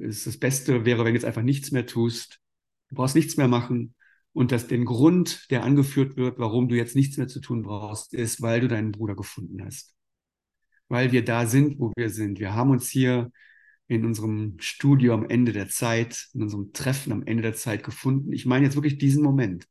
ist 0.00 0.26
das 0.26 0.38
Beste 0.38 0.84
wäre, 0.84 1.04
wenn 1.04 1.12
du 1.12 1.18
jetzt 1.18 1.24
einfach 1.24 1.42
nichts 1.42 1.70
mehr 1.70 1.86
tust. 1.86 2.40
Du 2.88 2.96
brauchst 2.96 3.14
nichts 3.14 3.36
mehr 3.36 3.48
machen. 3.48 3.94
Und 4.32 4.52
dass 4.52 4.68
den 4.68 4.84
Grund, 4.84 5.50
der 5.50 5.64
angeführt 5.64 6.16
wird, 6.16 6.38
warum 6.38 6.68
du 6.68 6.76
jetzt 6.76 6.94
nichts 6.94 7.16
mehr 7.16 7.28
zu 7.28 7.40
tun 7.40 7.62
brauchst, 7.62 8.14
ist, 8.14 8.40
weil 8.40 8.60
du 8.60 8.68
deinen 8.68 8.92
Bruder 8.92 9.16
gefunden 9.16 9.64
hast. 9.64 9.94
Weil 10.88 11.12
wir 11.12 11.24
da 11.24 11.46
sind, 11.46 11.78
wo 11.78 11.92
wir 11.96 12.10
sind. 12.10 12.38
Wir 12.40 12.54
haben 12.54 12.70
uns 12.70 12.88
hier 12.88 13.30
in 13.88 14.04
unserem 14.04 14.56
Studio 14.60 15.14
am 15.14 15.28
Ende 15.28 15.52
der 15.52 15.68
Zeit, 15.68 16.28
in 16.34 16.42
unserem 16.42 16.72
Treffen 16.72 17.12
am 17.12 17.26
Ende 17.26 17.42
der 17.42 17.54
Zeit 17.54 17.84
gefunden. 17.84 18.32
Ich 18.32 18.46
meine 18.46 18.66
jetzt 18.66 18.74
wirklich 18.74 18.98
diesen 18.98 19.22
Moment. 19.22 19.66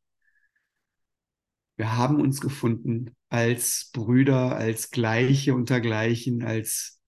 Wir 1.75 1.95
haben 1.95 2.19
uns 2.19 2.41
gefunden 2.41 3.15
als 3.29 3.91
Brüder, 3.93 4.55
als 4.55 4.89
Gleiche 4.89 5.53
unter 5.53 5.79
Gleichen, 5.79 6.43
als 6.43 6.99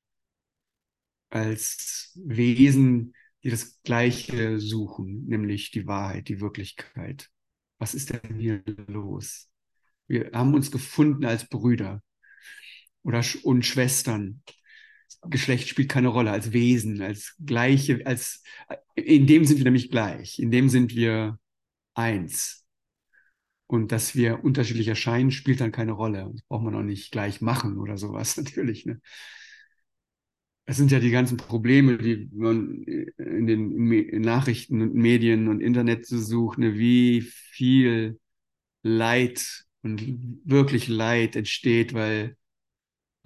als 1.30 2.12
Wesen, 2.26 3.14
die 3.44 3.50
das 3.50 3.82
Gleiche 3.84 4.60
suchen, 4.60 5.26
nämlich 5.28 5.72
die 5.72 5.88
Wahrheit, 5.88 6.28
die 6.28 6.42
Wirklichkeit. 6.42 7.30
Was 7.78 7.94
ist 7.94 8.10
denn 8.10 8.40
hier 8.40 8.64
los? 8.88 9.50
Wir 10.08 10.32
haben 10.34 10.54
uns 10.54 10.72
gefunden 10.72 11.26
als 11.26 11.48
Brüder 11.48 12.02
oder 13.04 13.24
und 13.44 13.66
Schwestern. 13.66 14.42
Geschlecht 15.24 15.68
spielt 15.68 15.90
keine 15.90 16.08
Rolle, 16.08 16.32
als 16.32 16.54
Wesen, 16.54 17.02
als 17.02 17.36
gleiche, 17.44 18.06
als 18.06 18.44
in 18.96 19.28
dem 19.28 19.44
sind 19.46 19.58
wir 19.58 19.66
nämlich 19.66 19.92
gleich, 19.92 20.40
in 20.40 20.52
dem 20.52 20.70
sind 20.70 20.96
wir 20.96 21.40
eins. 21.94 22.66
Und 23.68 23.92
dass 23.92 24.16
wir 24.16 24.44
unterschiedlich 24.44 24.88
erscheinen, 24.88 25.32
spielt 25.32 25.62
dann 25.62 25.72
keine 25.72 25.92
Rolle. 25.92 26.30
Das 26.32 26.42
braucht 26.44 26.64
man 26.64 26.76
auch 26.76 26.84
nicht 26.84 27.12
gleich 27.12 27.40
machen 27.42 27.78
oder 27.78 27.98
sowas, 27.98 28.38
natürlich. 28.38 28.86
Ne? 28.86 29.00
Es 30.66 30.78
sind 30.78 30.92
ja 30.92 31.00
die 31.00 31.12
ganzen 31.12 31.38
Probleme, 31.38 31.98
die 31.98 32.30
man 32.32 32.84
in 32.84 33.48
den 33.48 34.22
Nachrichten 34.22 34.82
und 34.82 34.94
Medien 34.96 35.48
und 35.48 35.62
Internet 35.62 36.06
so 36.06 36.18
sucht, 36.18 36.60
ne? 36.60 36.78
wie 36.78 37.22
viel 37.22 38.20
Leid 38.84 39.66
und 39.82 40.02
wirklich 40.46 40.88
Leid 40.88 41.36
entsteht, 41.36 41.94
weil, 41.94 42.38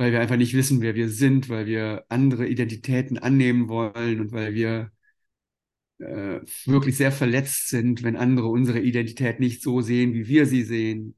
weil 0.03 0.12
wir 0.12 0.19
einfach 0.19 0.36
nicht 0.36 0.53
wissen, 0.53 0.81
wer 0.81 0.95
wir 0.95 1.07
sind, 1.10 1.48
weil 1.48 1.65
wir 1.65 2.03
andere 2.10 2.45
Identitäten 2.45 3.17
annehmen 3.17 3.69
wollen 3.69 4.19
und 4.19 4.33
weil 4.33 4.53
wir 4.53 4.91
äh, 6.00 6.41
wirklich 6.65 6.98
sehr 6.98 7.13
verletzt 7.13 7.69
sind, 7.69 8.03
wenn 8.03 8.17
andere 8.17 8.48
unsere 8.48 8.81
Identität 8.81 9.39
nicht 9.39 9.62
so 9.63 9.79
sehen, 9.79 10.13
wie 10.13 10.27
wir 10.27 10.45
sie 10.45 10.63
sehen. 10.63 11.15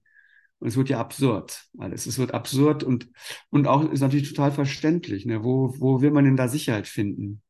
Und 0.60 0.68
es 0.68 0.78
wird 0.78 0.90
ja 0.90 1.00
absurd 1.00 1.68
alles. 1.80 2.06
Es 2.06 2.20
wird 2.20 2.36
absurd 2.36 2.84
und, 2.84 3.10
und 3.50 3.66
auch 3.66 3.92
ist 3.92 4.02
natürlich 4.02 4.30
total 4.30 4.52
verständlich. 4.52 5.26
Ne? 5.26 5.44
Wo, 5.44 5.74
wo 5.80 6.02
will 6.02 6.12
man 6.12 6.26
denn 6.26 6.38
da 6.38 6.48
Sicherheit 6.48 6.88
finden? 6.88 7.42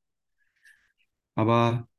Aber 1.35 1.89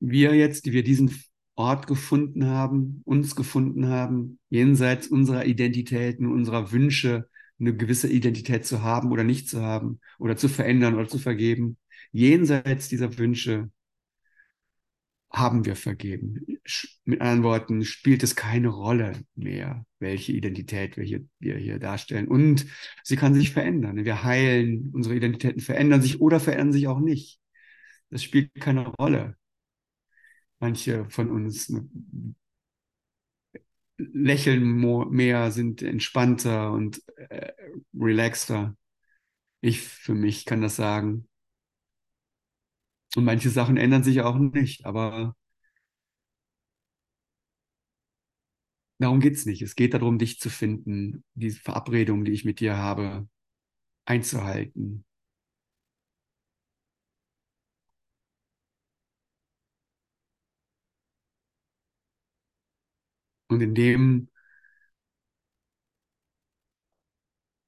wir 0.00 0.34
jetzt, 0.34 0.64
die 0.64 0.72
wir 0.72 0.82
diesen 0.82 1.14
Ort 1.56 1.86
gefunden 1.86 2.46
haben, 2.46 3.02
uns 3.04 3.36
gefunden 3.36 3.88
haben, 3.88 4.38
jenseits 4.48 5.08
unserer 5.08 5.44
Identitäten, 5.44 6.32
unserer 6.32 6.72
Wünsche, 6.72 7.28
eine 7.60 7.76
gewisse 7.76 8.08
Identität 8.08 8.66
zu 8.66 8.82
haben 8.82 9.12
oder 9.12 9.24
nicht 9.24 9.48
zu 9.48 9.62
haben 9.62 10.00
oder 10.18 10.36
zu 10.36 10.48
verändern 10.48 10.94
oder 10.94 11.08
zu 11.08 11.18
vergeben, 11.18 11.78
jenseits 12.12 12.88
dieser 12.88 13.18
Wünsche 13.18 13.70
haben 15.30 15.64
wir 15.64 15.74
vergeben. 15.76 16.46
Mit 17.04 17.20
anderen 17.20 17.42
Worten, 17.42 17.84
spielt 17.84 18.22
es 18.22 18.36
keine 18.36 18.68
Rolle 18.68 19.24
mehr, 19.34 19.84
welche 19.98 20.32
Identität 20.32 20.96
wir 20.96 21.04
hier, 21.04 21.24
wir 21.40 21.56
hier 21.56 21.78
darstellen. 21.78 22.28
Und 22.28 22.66
sie 23.02 23.16
kann 23.16 23.34
sich 23.34 23.50
verändern. 23.50 24.04
Wir 24.04 24.22
heilen, 24.22 24.90
unsere 24.94 25.16
Identitäten 25.16 25.60
verändern 25.60 26.02
sich 26.02 26.20
oder 26.20 26.38
verändern 26.40 26.72
sich 26.72 26.86
auch 26.86 27.00
nicht. 27.00 27.40
Das 28.10 28.22
spielt 28.22 28.54
keine 28.54 28.86
Rolle. 28.86 29.36
Manche 30.60 31.04
von 31.10 31.30
uns 31.30 31.72
lächeln 33.98 34.62
mehr, 35.10 35.50
sind 35.52 35.82
entspannter 35.82 36.72
und 36.72 37.02
äh, 37.16 37.52
relaxter. 37.94 38.76
Ich 39.60 39.80
für 39.80 40.14
mich 40.14 40.44
kann 40.46 40.62
das 40.62 40.76
sagen. 40.76 41.28
Und 43.16 43.24
manche 43.24 43.50
Sachen 43.50 43.76
ändern 43.76 44.04
sich 44.04 44.20
auch 44.22 44.36
nicht, 44.38 44.84
aber 44.86 45.34
darum 48.98 49.20
geht 49.20 49.34
es 49.34 49.46
nicht. 49.46 49.62
Es 49.62 49.76
geht 49.76 49.94
darum, 49.94 50.18
dich 50.18 50.38
zu 50.40 50.50
finden, 50.50 51.24
diese 51.34 51.60
Verabredung, 51.60 52.24
die 52.24 52.32
ich 52.32 52.44
mit 52.44 52.60
dir 52.60 52.76
habe, 52.76 53.28
einzuhalten. 54.06 55.04
Und 63.54 63.62
in 63.62 63.74
dem, 63.74 64.28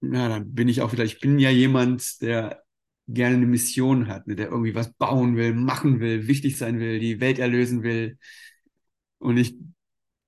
na, 0.00 0.28
dann 0.28 0.54
bin 0.54 0.68
ich 0.68 0.82
auch 0.82 0.92
wieder, 0.92 1.04
ich 1.04 1.20
bin 1.20 1.38
ja 1.38 1.50
jemand, 1.50 2.20
der 2.22 2.62
gerne 3.08 3.36
eine 3.36 3.46
Mission 3.46 4.08
hat, 4.08 4.26
ne, 4.26 4.36
der 4.36 4.48
irgendwie 4.48 4.74
was 4.74 4.92
bauen 4.94 5.36
will, 5.36 5.54
machen 5.54 6.00
will, 6.00 6.26
wichtig 6.28 6.58
sein 6.58 6.80
will, 6.80 6.98
die 7.00 7.20
Welt 7.20 7.38
erlösen 7.38 7.82
will. 7.82 8.18
Und 9.18 9.36
ich, 9.38 9.56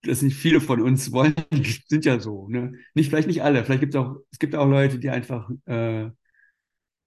das 0.02 0.22
nicht 0.22 0.36
viele 0.36 0.60
von 0.60 0.80
uns 0.82 1.12
wollen, 1.12 1.34
sind 1.88 2.04
ja 2.04 2.20
so. 2.20 2.48
Ne? 2.48 2.72
Nicht, 2.94 3.08
vielleicht 3.10 3.28
nicht 3.28 3.42
alle, 3.42 3.64
vielleicht 3.64 3.80
gibt 3.80 3.94
es 3.94 4.00
auch, 4.00 4.16
es 4.30 4.38
gibt 4.38 4.54
auch 4.54 4.68
Leute, 4.68 4.98
die 4.98 5.10
einfach 5.10 5.50
äh, 5.66 6.10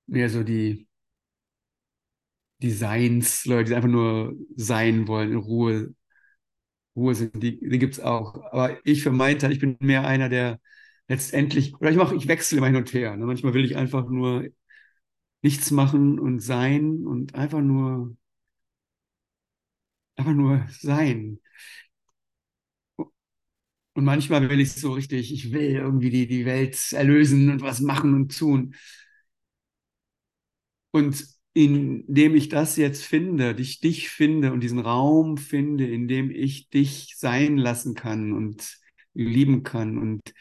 mehr 0.08 0.30
so 0.30 0.44
die 0.44 0.88
Designs, 2.62 3.46
Leute, 3.46 3.70
die 3.70 3.76
einfach 3.76 3.90
nur 3.90 4.36
sein 4.56 5.08
wollen, 5.08 5.32
in 5.32 5.38
Ruhe, 5.38 5.94
Ruhe 6.96 7.16
sind, 7.16 7.42
die, 7.42 7.60
die 7.60 7.80
gibt 7.80 7.96
es 7.96 8.00
auch. 8.00 8.36
Aber 8.52 8.78
ich 8.86 9.04
für 9.04 9.12
meinen 9.12 9.40
Teil, 9.40 9.52
ich 9.52 9.60
bin 9.60 9.78
mehr 9.80 10.06
einer, 10.06 10.30
der 10.30 10.60
letztendlich, 11.08 11.76
oder 11.80 11.92
ich 11.92 11.98
mache, 11.98 12.16
ich 12.16 12.28
wechsle 12.28 12.58
immer 12.58 12.68
hin 12.68 12.76
und 12.78 12.94
her. 12.94 13.16
Ne? 13.18 13.26
Manchmal 13.26 13.54
will 13.54 13.66
ich 13.66 13.76
einfach 13.78 14.08
nur 14.10 14.46
nichts 15.44 15.72
machen 15.72 16.20
und 16.20 16.40
sein 16.42 17.06
und 17.08 17.36
einfach 17.36 17.62
nur, 17.62 18.16
einfach 20.16 20.34
nur 20.34 20.66
sein. 20.70 21.40
Und 23.94 24.06
manchmal 24.06 24.50
will 24.50 24.60
ich 24.62 24.72
so 24.74 24.94
richtig, 24.94 25.34
ich 25.34 25.52
will 25.52 25.64
irgendwie 25.76 26.10
die, 26.10 26.28
die 26.28 26.46
Welt 26.46 26.78
erlösen 26.94 27.50
und 27.52 27.62
was 27.62 27.82
machen 27.82 28.14
und 28.14 28.38
tun. 28.38 28.74
Und 30.92 31.26
indem 31.54 32.36
ich 32.36 32.50
das 32.50 32.78
jetzt 32.78 33.04
finde, 33.04 33.56
dich, 33.56 33.80
dich 33.80 34.10
finde 34.10 34.54
und 34.54 34.62
diesen 34.62 34.80
Raum 34.80 35.38
finde, 35.38 35.86
in 35.86 36.08
dem 36.08 36.32
ich 36.32 36.70
dich 36.70 37.16
sein 37.18 37.58
lassen 37.58 37.94
kann 37.96 38.32
und 38.34 38.78
lieben 39.14 39.64
kann 39.64 39.98
und 39.98 40.34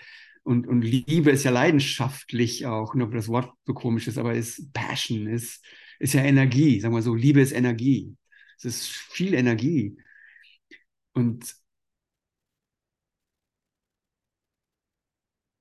und, 0.43 0.67
und 0.67 0.83
Liebe 0.83 1.31
ist 1.31 1.45
ja 1.45 1.51
leidenschaftlich 1.51 2.67
auch, 2.67 2.95
nur 2.95 3.09
ob 3.09 3.15
das 3.15 3.29
Wort 3.29 3.53
so 3.67 3.75
komisch 3.75 4.09
ist, 4.09 4.17
aber 4.19 4.35
ist 4.35 4.73
Passion, 4.73 5.27
ist, 5.27 5.63
ist 5.99 6.15
ja 6.15 6.23
Energie, 6.25 6.81
sagen 6.81 6.95
wir 6.95 7.03
so, 7.03 7.15
Liebe 7.15 7.41
ist 7.41 7.53
Energie. 7.53 8.17
Es 8.57 8.65
ist 8.65 8.89
viel 8.89 9.35
Energie. 9.35 9.97
Und 11.15 11.55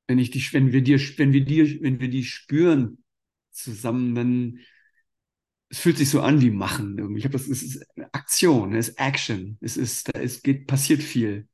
wenn 0.07 0.19
ich 0.19 0.31
die, 0.31 0.41
wenn 0.53 0.71
wir 0.71 0.81
dir, 0.81 0.99
wenn 1.17 1.33
wir 1.33 1.45
dir, 1.45 1.81
wenn 1.81 1.99
wir 1.99 2.09
die 2.09 2.23
spüren 2.23 3.03
zusammen, 3.51 4.15
dann 4.15 4.59
es 5.69 5.79
fühlt 5.79 5.97
sich 5.97 6.09
so 6.09 6.21
an 6.21 6.41
wie 6.41 6.51
machen 6.51 6.97
irgendwie. 6.97 7.19
Ich 7.19 7.25
habe 7.25 7.33
das, 7.33 7.47
es 7.47 7.61
ist 7.63 7.85
Aktion, 8.11 8.73
es 8.75 8.89
ist 8.89 8.99
Action, 8.99 9.57
es 9.61 9.77
ist, 9.77 10.13
es 10.15 10.41
geht, 10.41 10.67
passiert 10.67 11.03
viel. 11.03 11.47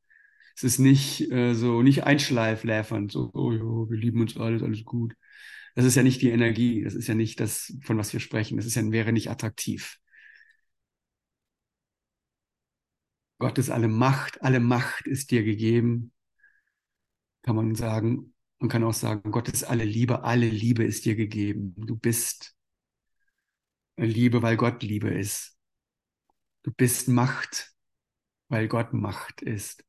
Es 0.56 0.63
ist 0.63 0.80
nicht 0.80 1.32
äh, 1.32 1.54
so, 1.56 1.82
nicht 1.84 2.04
einschleifläfernd, 2.06 3.12
so, 3.12 3.32
oh 3.34 3.51
ja, 3.51 3.60
wir 3.62 3.97
lieben 3.97 4.21
uns 4.21 4.38
alles, 4.38 4.63
alles 4.63 4.86
gut. 4.86 5.15
Das 5.75 5.86
ist 5.86 5.95
ja 5.95 6.04
nicht 6.04 6.21
die 6.21 6.30
Energie, 6.32 6.84
das 6.84 6.95
ist 6.95 7.08
ja 7.08 7.15
nicht 7.15 7.39
das, 7.41 7.73
von 7.84 7.97
was 7.97 8.13
wir 8.13 8.19
sprechen. 8.21 8.58
Das 8.58 8.65
ist 8.65 8.75
ja, 8.75 8.91
wäre 8.91 9.13
nicht 9.13 9.30
attraktiv. 9.32 9.99
Gott 13.39 13.58
ist 13.58 13.69
alle 13.69 13.88
Macht, 13.88 14.41
alle 14.43 14.60
Macht 14.60 15.08
ist 15.08 15.32
dir 15.32 15.43
gegeben, 15.45 16.12
kann 17.43 17.56
man 17.56 17.75
sagen. 17.75 18.34
Man 18.60 18.69
kann 18.69 18.84
auch 18.84 18.93
sagen, 18.93 19.32
Gott 19.32 19.49
ist 19.49 19.63
alle 19.63 19.84
Liebe, 19.84 20.23
alle 20.23 20.47
Liebe 20.49 20.84
ist 20.84 21.06
dir 21.06 21.15
gegeben. 21.15 21.75
Du 21.78 21.95
bist 21.97 22.55
Liebe, 23.97 24.41
weil 24.41 24.55
Gott 24.58 24.84
Liebe 24.84 25.10
ist. 25.10 25.58
Du 26.63 26.71
bist 26.73 27.08
Macht, 27.08 27.73
weil 28.49 28.67
Gott 28.67 28.93
Macht 28.93 29.41
ist. 29.43 29.84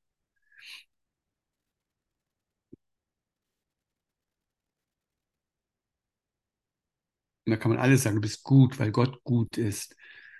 Und 7.44 7.52
da 7.52 7.56
kann 7.56 7.70
man 7.70 7.78
alles 7.80 8.02
sagen, 8.02 8.16
du 8.16 8.20
bist 8.22 8.42
gut, 8.42 8.78
weil 8.78 8.90
Gott 8.92 9.22
gut 9.24 9.56
ist. 9.56 9.94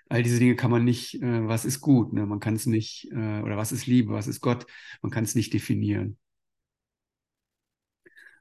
All 0.09 0.23
diese 0.23 0.39
Dinge 0.39 0.55
kann 0.55 0.71
man 0.71 0.83
nicht, 0.85 1.15
äh, 1.21 1.47
was 1.47 1.65
ist 1.65 1.81
gut, 1.81 2.13
ne? 2.13 2.25
man 2.25 2.39
kann 2.39 2.55
es 2.55 2.65
nicht, 2.65 3.09
äh, 3.11 3.41
oder 3.41 3.57
was 3.57 3.71
ist 3.71 3.87
Liebe, 3.87 4.13
was 4.13 4.27
ist 4.27 4.41
Gott, 4.41 4.65
man 5.01 5.11
kann 5.11 5.23
es 5.25 5.35
nicht 5.35 5.53
definieren. 5.53 6.17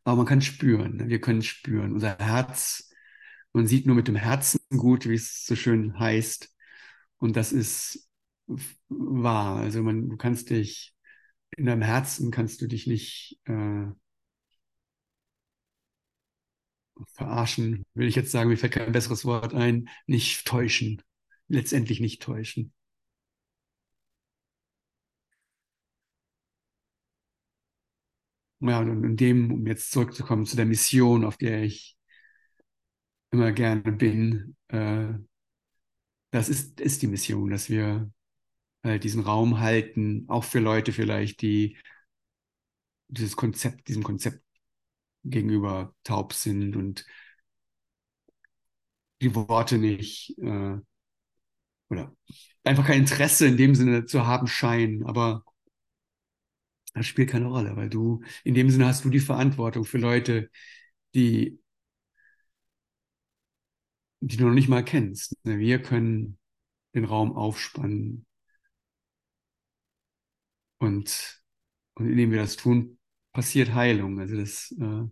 Aber 0.05 0.17
man 0.17 0.27
kann 0.27 0.41
spüren, 0.41 0.97
ne? 0.97 1.09
wir 1.09 1.21
können 1.21 1.43
spüren. 1.43 1.93
Unser 1.93 2.17
Herz, 2.19 2.91
man 3.53 3.67
sieht 3.67 3.87
nur 3.87 3.97
mit 3.97 4.09
dem 4.09 4.17
Herzen 4.17 4.61
gut, 4.77 5.07
wie 5.09 5.15
es 5.15 5.45
so 5.47 5.57
schön 5.57 5.99
heißt. 5.99 6.51
Und 7.19 7.37
das 7.37 7.53
ist 7.53 8.09
wahr. 8.89 9.59
Also 9.59 9.83
man, 9.83 10.09
du 10.11 10.17
kannst 10.17 10.51
dich, 10.51 10.95
in 11.57 11.67
deinem 11.67 11.83
Herzen 11.83 12.31
kannst 12.31 12.61
du 12.63 12.69
dich 12.69 12.87
nicht 12.87 13.41
äh, 13.47 13.87
verarschen, 17.15 17.85
will 17.95 18.07
ich 18.09 18.15
jetzt 18.17 18.31
sagen, 18.31 18.49
mir 18.51 18.57
fällt 18.57 18.73
kein 18.75 18.93
besseres 18.93 19.25
Wort 19.25 19.55
ein, 19.55 19.89
nicht 20.07 20.47
täuschen, 20.47 21.03
letztendlich 21.49 22.01
nicht 22.01 22.23
täuschen. 22.23 22.73
Ja, 28.61 28.81
und 28.81 29.05
in 29.05 29.17
dem, 29.17 29.53
um 29.53 29.67
jetzt 29.67 29.91
zurückzukommen 29.93 30.47
zu 30.47 30.57
der 30.57 30.65
Mission, 30.67 31.25
auf 31.25 31.37
der 31.37 31.63
ich 31.63 31.96
immer 33.31 33.53
gerne 33.53 33.93
bin, 33.93 34.57
äh, 34.69 35.09
das 36.31 36.49
ist, 36.49 36.81
ist 36.81 37.03
die 37.03 37.07
Mission, 37.07 37.51
dass 37.51 37.71
wir 37.71 38.11
äh, 38.83 38.99
diesen 38.99 39.23
Raum 39.23 39.61
halten, 39.61 40.27
auch 40.29 40.45
für 40.45 40.61
Leute 40.61 40.93
vielleicht, 40.93 41.43
die 41.43 41.79
dieses 43.09 43.37
Konzept, 43.37 43.89
diesem 43.89 44.03
Konzept 44.03 44.43
gegenüber 45.25 45.95
taub 46.05 46.33
sind 46.33 46.77
und 46.77 47.07
die 49.21 49.35
Worte 49.35 49.79
nicht 49.79 50.37
äh, 50.39 50.77
oder 51.89 52.15
einfach 52.65 52.87
kein 52.87 53.01
Interesse 53.01 53.47
in 53.47 53.57
dem 53.57 53.75
Sinne 53.75 54.07
zu 54.07 54.27
haben 54.27 54.47
scheinen. 54.47 55.05
Aber 55.07 55.45
das 56.95 57.07
spielt 57.07 57.31
keine 57.31 57.47
Rolle, 57.47 57.77
weil 57.77 57.91
du, 57.91 58.23
in 58.45 58.55
dem 58.55 58.71
Sinne 58.71 58.87
hast 58.87 59.05
du 59.05 59.11
die 59.11 59.21
Verantwortung 59.21 59.85
für 59.85 59.99
Leute, 59.99 60.51
die, 61.15 61.61
die 64.27 64.37
du 64.37 64.45
noch 64.47 64.55
nicht 64.55 64.69
mal 64.69 64.85
kennst. 64.85 65.35
Ne, 65.45 65.59
wir 65.59 65.81
können 65.83 66.39
den 66.95 67.05
Raum 67.07 67.33
aufspannen. 67.37 68.27
Und, 70.79 71.43
und 71.95 72.07
indem 72.11 72.31
wir 72.33 72.41
das 72.41 72.57
tun, 72.57 72.99
passiert 73.33 73.75
Heilung. 73.75 74.21
Also 74.21 74.37
das, 74.37 74.73
äh, 74.81 75.05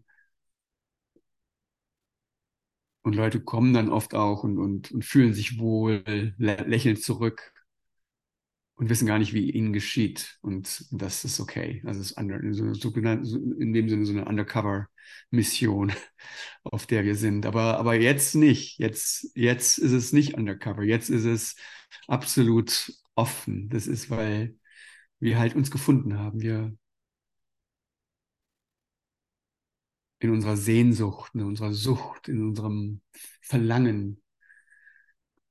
und 3.03 3.14
Leute 3.14 3.40
kommen 3.40 3.72
dann 3.74 3.88
oft 3.90 4.14
auch 4.14 4.42
und, 4.44 4.59
und, 4.59 4.90
und 4.92 5.05
fühlen 5.05 5.35
sich 5.35 5.59
wohl, 5.59 6.03
lä 6.38 6.57
lächeln 6.66 6.96
zurück 6.96 7.53
und 8.77 8.89
wissen 8.89 9.07
gar 9.07 9.19
nicht, 9.19 9.33
wie 9.33 9.51
ihnen 9.51 9.73
geschieht. 9.73 10.39
Und 10.41 10.87
das 10.91 11.25
ist 11.25 11.41
okay. 11.41 11.83
Also 11.85 12.01
es 12.01 12.11
ist 12.13 12.19
under, 12.19 12.41
so, 12.53 13.39
in 13.59 13.73
dem 13.73 13.89
Sinne 13.89 14.05
so 14.05 14.13
eine 14.13 14.25
Undercover-Mission, 14.25 15.93
auf 16.65 16.87
der 16.87 17.05
wir 17.05 17.15
sind. 17.15 17.47
Aber, 17.47 17.79
aber 17.79 17.95
jetzt 17.95 18.35
nicht. 18.35 18.79
Jetzt, 18.79 19.31
jetzt 19.35 19.79
ist 19.79 19.93
es 19.93 20.13
nicht 20.13 20.35
Undercover. 20.35 20.83
Jetzt 20.83 21.09
ist 21.11 21.25
es 21.25 21.57
absolut 22.09 22.93
offen. 23.15 23.69
Das 23.69 23.87
ist, 23.87 24.11
weil 24.11 24.57
wir 25.21 25.39
halt 25.39 25.55
uns 25.55 25.71
gefunden 25.71 26.19
haben. 26.19 26.41
Wir, 26.43 26.77
in 30.19 30.31
unserer 30.31 30.57
Sehnsucht, 30.57 31.35
in 31.35 31.43
unserer 31.43 31.73
Sucht, 31.73 32.29
in 32.29 32.43
unserem 32.43 33.03
Verlangen. 33.41 34.23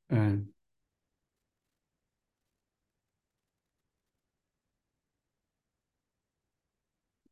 Äh, 0.09 0.37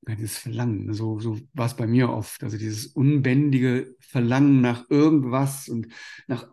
dieses 0.08 0.38
Verlangen, 0.38 0.94
so, 0.94 1.20
so 1.20 1.40
war 1.54 1.68
es 1.68 1.76
bei 1.76 1.88
mir 1.88 2.10
oft, 2.10 2.44
also 2.44 2.58
dieses 2.58 2.88
unbändige 2.88 3.96
Verlangen 4.00 4.62
nach 4.62 4.90
irgendwas 4.90 5.70
und 5.70 5.88
nach 6.28 6.48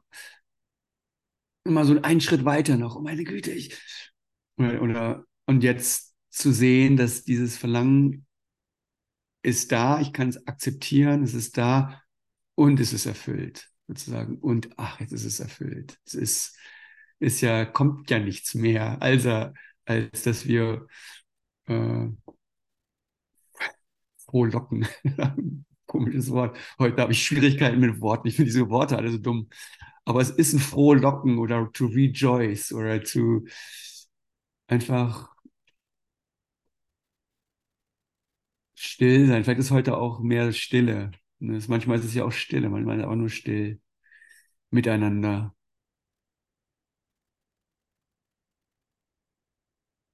immer 1.64 1.84
so 1.84 2.00
einen 2.00 2.20
Schritt 2.20 2.44
weiter 2.44 2.76
noch, 2.76 2.96
oh 2.96 3.00
meine 3.00 3.24
Güte, 3.24 3.50
ich, 3.50 3.76
oder, 4.56 4.82
oder 4.82 5.24
und 5.46 5.62
jetzt 5.62 6.14
zu 6.30 6.52
sehen, 6.52 6.96
dass 6.96 7.24
dieses 7.24 7.56
Verlangen 7.56 8.26
ist 9.42 9.72
da, 9.72 10.00
ich 10.00 10.12
kann 10.12 10.28
es 10.28 10.46
akzeptieren, 10.46 11.22
es 11.22 11.34
ist 11.34 11.56
da 11.56 12.02
und 12.54 12.80
es 12.80 12.92
ist 12.92 13.06
erfüllt, 13.06 13.70
sozusagen. 13.86 14.38
Und 14.38 14.70
ach, 14.76 15.00
jetzt 15.00 15.12
ist 15.12 15.24
es 15.24 15.40
erfüllt. 15.40 15.98
Es 16.06 16.14
ist, 16.14 16.58
ist 17.18 17.40
ja, 17.40 17.64
kommt 17.64 18.10
ja 18.10 18.18
nichts 18.18 18.54
mehr, 18.54 19.00
also, 19.00 19.52
als 19.84 20.22
dass 20.22 20.46
wir 20.46 20.86
äh, 21.66 22.08
frohlocken. 24.28 24.86
Komisches 25.86 26.30
Wort. 26.30 26.56
Heute 26.78 27.00
habe 27.02 27.12
ich 27.12 27.24
Schwierigkeiten 27.24 27.80
mit 27.80 28.00
Worten. 28.00 28.28
Ich 28.28 28.36
finde 28.36 28.50
diese 28.50 28.68
Worte 28.68 28.96
alle 28.98 29.10
so 29.10 29.18
dumm. 29.18 29.48
Aber 30.04 30.20
es 30.20 30.30
ist 30.30 30.52
ein 30.54 30.58
frohlocken 30.60 31.38
oder 31.38 31.70
to 31.72 31.86
rejoice 31.86 32.72
oder 32.72 33.02
to 33.02 33.42
einfach 34.68 35.28
still 38.74 39.26
sein. 39.26 39.44
Vielleicht 39.44 39.60
ist 39.60 39.70
heute 39.70 39.96
auch 39.96 40.20
mehr 40.20 40.52
Stille. 40.52 41.12
Ne, 41.38 41.60
manchmal 41.68 41.98
ist 41.98 42.04
es 42.04 42.14
ja 42.14 42.24
auch 42.24 42.32
Stille, 42.32 42.68
manchmal 42.70 42.96
ist 42.98 43.02
es 43.04 43.08
auch 43.08 43.14
nur 43.16 43.28
still 43.30 43.80
miteinander. 44.70 45.54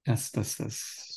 Das, 0.04 0.32
das, 0.32 0.56
das 0.56 1.13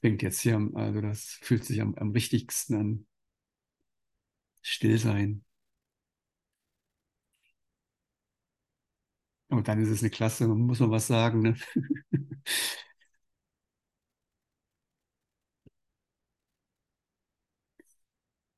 klingt 0.00 0.22
jetzt 0.22 0.40
hier, 0.40 0.56
also 0.74 1.00
das 1.00 1.38
fühlt 1.42 1.64
sich 1.64 1.80
am, 1.80 1.94
am 1.96 2.10
richtigsten 2.12 2.74
an. 2.76 3.06
Still 4.62 4.96
sein. 4.98 5.44
Und 9.48 9.66
dann 9.68 9.80
ist 9.82 9.88
es 9.88 10.00
eine 10.02 10.10
Klasse, 10.10 10.46
man 10.48 10.58
muss 10.60 10.80
man 10.80 10.90
was 10.90 11.06
sagen. 11.08 11.40
Ne? 11.42 11.54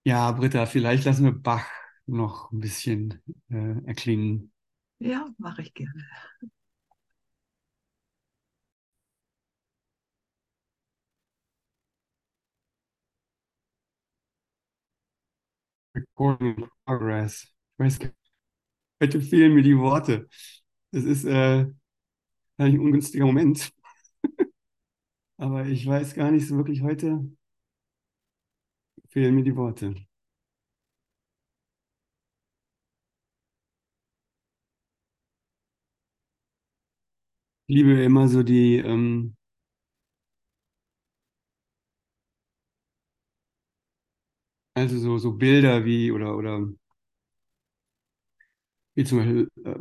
Ja, 0.05 0.33
Britta, 0.33 0.67
vielleicht 0.67 1.05
lassen 1.05 1.25
wir 1.25 1.33
Bach 1.33 1.67
noch 2.07 2.51
ein 2.53 2.61
bisschen 2.61 3.23
äh, 3.51 3.85
erklingen. 3.87 4.53
Ja, 4.99 5.29
mache 5.39 5.63
ich 5.63 5.75
gerne. 5.75 6.07
Recording 15.95 16.69
Progress. 16.87 17.45
Ich 17.79 17.85
weiß 17.85 17.99
gar 17.99 18.09
nicht, 18.09 18.17
heute 19.03 19.21
fehlen 19.23 19.55
mir 19.55 19.63
die 19.63 19.79
Worte. 19.79 20.29
Das 20.93 21.05
ist 21.05 21.25
äh, 21.25 21.67
ein 22.59 22.81
ungünstiger 22.81 23.27
Moment. 23.27 23.73
Aber 25.37 25.67
ich 25.67 25.87
weiß 25.87 26.15
gar 26.15 26.31
nicht 26.31 26.47
so 26.49 26.57
wirklich 26.57 26.83
heute, 26.83 27.21
fehlen 29.11 29.37
mir 29.37 29.45
die 29.45 29.55
Worte. 29.55 29.95
Ich 37.67 37.77
liebe 37.77 38.03
immer 38.05 38.29
so 38.29 38.43
die, 38.45 38.77
ähm, 38.77 39.37
also 44.75 44.99
so, 44.99 45.19
so 45.19 45.33
Bilder 45.33 45.85
wie, 45.85 46.11
oder, 46.13 46.37
oder 46.37 46.67
wie 48.95 49.05
zum 49.05 49.19
Beispiel 49.19 49.49
äh, 49.65 49.75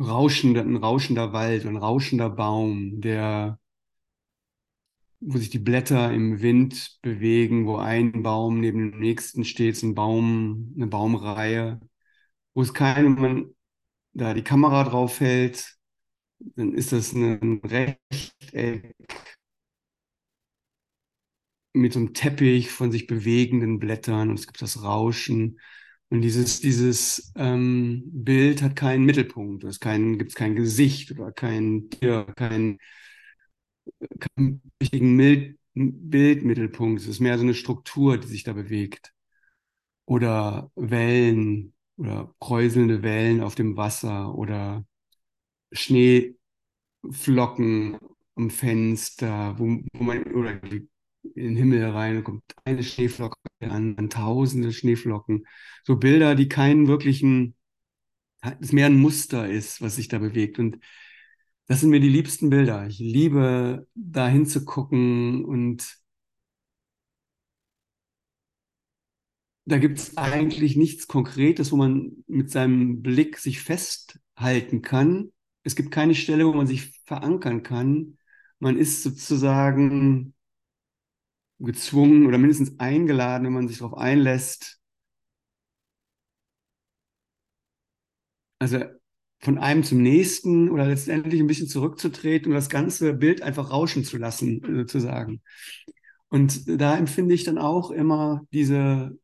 rauschender, 0.00 0.62
ein 0.62 0.76
rauschender 0.76 1.32
Wald, 1.34 1.66
ein 1.66 1.76
rauschender 1.76 2.30
Baum, 2.30 3.00
der 3.02 3.58
wo 5.20 5.38
sich 5.38 5.50
die 5.50 5.58
Blätter 5.58 6.12
im 6.12 6.40
Wind 6.42 6.98
bewegen, 7.02 7.66
wo 7.66 7.76
ein 7.76 8.22
Baum 8.22 8.60
neben 8.60 8.92
dem 8.92 9.00
nächsten 9.00 9.44
steht, 9.44 9.82
ein 9.82 9.94
Baum, 9.94 10.72
eine 10.76 10.86
Baumreihe, 10.86 11.80
wo 12.54 12.62
es 12.62 12.74
keinem, 12.74 13.14
man 13.16 13.54
da 14.14 14.34
die 14.34 14.44
Kamera 14.44 14.84
drauf 14.84 15.20
hält, 15.20 15.76
dann 16.40 16.74
ist 16.74 16.92
das 16.92 17.12
ein 17.14 17.60
Rechteck 17.64 18.96
mit 21.76 21.92
so 21.92 22.00
einem 22.00 22.14
Teppich 22.14 22.70
von 22.70 22.92
sich 22.92 23.06
bewegenden 23.06 23.78
Blättern 23.78 24.30
und 24.30 24.38
es 24.38 24.46
gibt 24.46 24.62
das 24.62 24.82
Rauschen. 24.82 25.60
Und 26.08 26.22
dieses, 26.22 26.60
dieses 26.60 27.32
ähm, 27.36 28.02
Bild 28.06 28.62
hat 28.62 28.76
keinen 28.76 29.04
Mittelpunkt, 29.04 29.64
es 29.64 29.80
gibt 29.80 30.34
kein 30.34 30.54
Gesicht 30.56 31.10
oder 31.12 31.32
kein 31.32 31.90
Tier, 31.90 32.24
kein 32.36 32.78
keinen 34.20 34.62
richtigen 34.80 35.56
Bildmittelpunkt. 35.74 37.00
Es 37.00 37.08
ist 37.08 37.20
mehr 37.20 37.38
so 37.38 37.44
eine 37.44 37.54
Struktur, 37.54 38.18
die 38.18 38.26
sich 38.28 38.44
da 38.44 38.52
bewegt. 38.52 39.12
Oder 40.06 40.70
Wellen 40.76 41.74
oder 41.96 42.34
kräuselnde 42.40 43.02
Wellen 43.02 43.42
auf 43.42 43.54
dem 43.54 43.76
Wasser 43.76 44.34
oder 44.34 44.84
Schneeflocken 45.72 46.36
am 48.36 48.50
Fenster, 48.50 49.58
wo, 49.58 49.80
wo 49.92 50.04
man 50.04 50.22
oder 50.32 50.60
in 51.34 51.44
den 51.44 51.56
Himmel 51.56 51.84
rein 51.90 52.24
kommt 52.24 52.42
eine 52.64 52.82
Schneeflocke 52.82 53.36
an, 53.60 53.96
an 53.96 54.10
tausende 54.10 54.72
Schneeflocken. 54.72 55.46
So 55.84 55.96
Bilder, 55.96 56.34
die 56.34 56.48
keinen 56.48 56.88
wirklichen, 56.88 57.54
es 58.60 58.72
mehr 58.72 58.86
ein 58.86 58.96
Muster 58.96 59.48
ist, 59.48 59.82
was 59.82 59.96
sich 59.96 60.08
da 60.08 60.18
bewegt. 60.18 60.58
Und 60.58 60.78
das 61.66 61.80
sind 61.80 61.90
mir 61.90 62.00
die 62.00 62.08
liebsten 62.08 62.50
Bilder. 62.50 62.86
Ich 62.86 62.98
liebe, 62.98 63.88
da 63.94 64.28
hinzugucken 64.28 65.44
und 65.44 65.98
da 69.64 69.78
gibt 69.78 69.98
es 69.98 70.16
eigentlich 70.16 70.76
nichts 70.76 71.08
Konkretes, 71.08 71.72
wo 71.72 71.76
man 71.76 72.24
mit 72.28 72.50
seinem 72.50 73.02
Blick 73.02 73.38
sich 73.38 73.60
festhalten 73.60 74.80
kann. 74.82 75.32
Es 75.64 75.74
gibt 75.74 75.90
keine 75.90 76.14
Stelle, 76.14 76.46
wo 76.46 76.52
man 76.52 76.68
sich 76.68 77.02
verankern 77.04 77.64
kann. 77.64 78.18
Man 78.60 78.76
ist 78.78 79.02
sozusagen 79.02 80.35
gezwungen 81.58 82.26
oder 82.26 82.38
mindestens 82.38 82.78
eingeladen, 82.80 83.46
wenn 83.46 83.52
man 83.52 83.68
sich 83.68 83.78
darauf 83.78 83.96
einlässt. 83.98 84.80
Also 88.58 88.80
von 89.40 89.58
einem 89.58 89.82
zum 89.84 90.02
nächsten 90.02 90.70
oder 90.70 90.86
letztendlich 90.86 91.40
ein 91.40 91.46
bisschen 91.46 91.68
zurückzutreten 91.68 92.48
und 92.50 92.54
das 92.54 92.68
ganze 92.70 93.12
Bild 93.14 93.42
einfach 93.42 93.70
rauschen 93.70 94.04
zu 94.04 94.16
lassen, 94.16 94.62
sozusagen. 94.66 95.42
Und 96.28 96.80
da 96.80 96.96
empfinde 96.98 97.34
ich 97.34 97.44
dann 97.44 97.58
auch 97.58 97.90
immer 97.90 98.42
diese, 98.52 99.18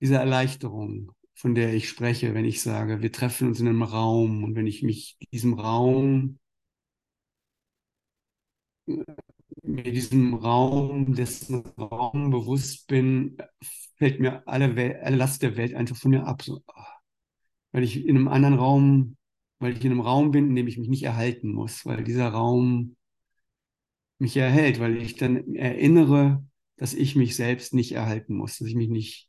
diese 0.00 0.16
Erleichterung, 0.16 1.12
von 1.34 1.54
der 1.54 1.74
ich 1.74 1.88
spreche, 1.88 2.34
wenn 2.34 2.44
ich 2.46 2.62
sage, 2.62 3.02
wir 3.02 3.12
treffen 3.12 3.48
uns 3.48 3.60
in 3.60 3.68
einem 3.68 3.82
Raum 3.84 4.44
und 4.44 4.56
wenn 4.56 4.66
ich 4.66 4.82
mich 4.82 5.18
diesem 5.32 5.54
Raum, 5.54 6.38
mir 9.64 9.92
diesem 9.92 10.34
Raum, 10.34 11.14
dessen 11.14 11.64
Raum 11.78 12.30
bewusst 12.30 12.86
bin, 12.86 13.36
fällt 13.96 14.20
mir 14.20 14.46
alle, 14.46 14.76
Wel 14.76 15.00
alle 15.02 15.16
Last 15.16 15.42
der 15.42 15.56
Welt 15.56 15.74
einfach 15.74 15.96
von 15.96 16.10
mir 16.10 16.26
ab. 16.26 16.42
So, 16.42 16.62
weil 17.72 17.82
ich 17.82 18.04
in 18.06 18.16
einem 18.16 18.28
anderen 18.28 18.54
Raum, 18.54 19.16
weil 19.58 19.76
ich 19.76 19.84
in 19.84 19.92
einem 19.92 20.00
Raum 20.00 20.30
bin, 20.30 20.48
in 20.48 20.56
dem 20.56 20.68
ich 20.68 20.78
mich 20.78 20.88
nicht 20.88 21.02
erhalten 21.02 21.52
muss, 21.52 21.84
weil 21.86 22.04
dieser 22.04 22.28
Raum 22.28 22.96
mich 24.18 24.36
erhält, 24.36 24.80
weil 24.80 24.96
ich 24.96 25.16
dann 25.16 25.54
erinnere, 25.54 26.44
dass 26.76 26.94
ich 26.94 27.16
mich 27.16 27.36
selbst 27.36 27.74
nicht 27.74 27.92
erhalten 27.92 28.36
muss, 28.36 28.58
dass 28.58 28.68
ich 28.68 28.74
mich 28.74 28.88
nicht 28.88 29.28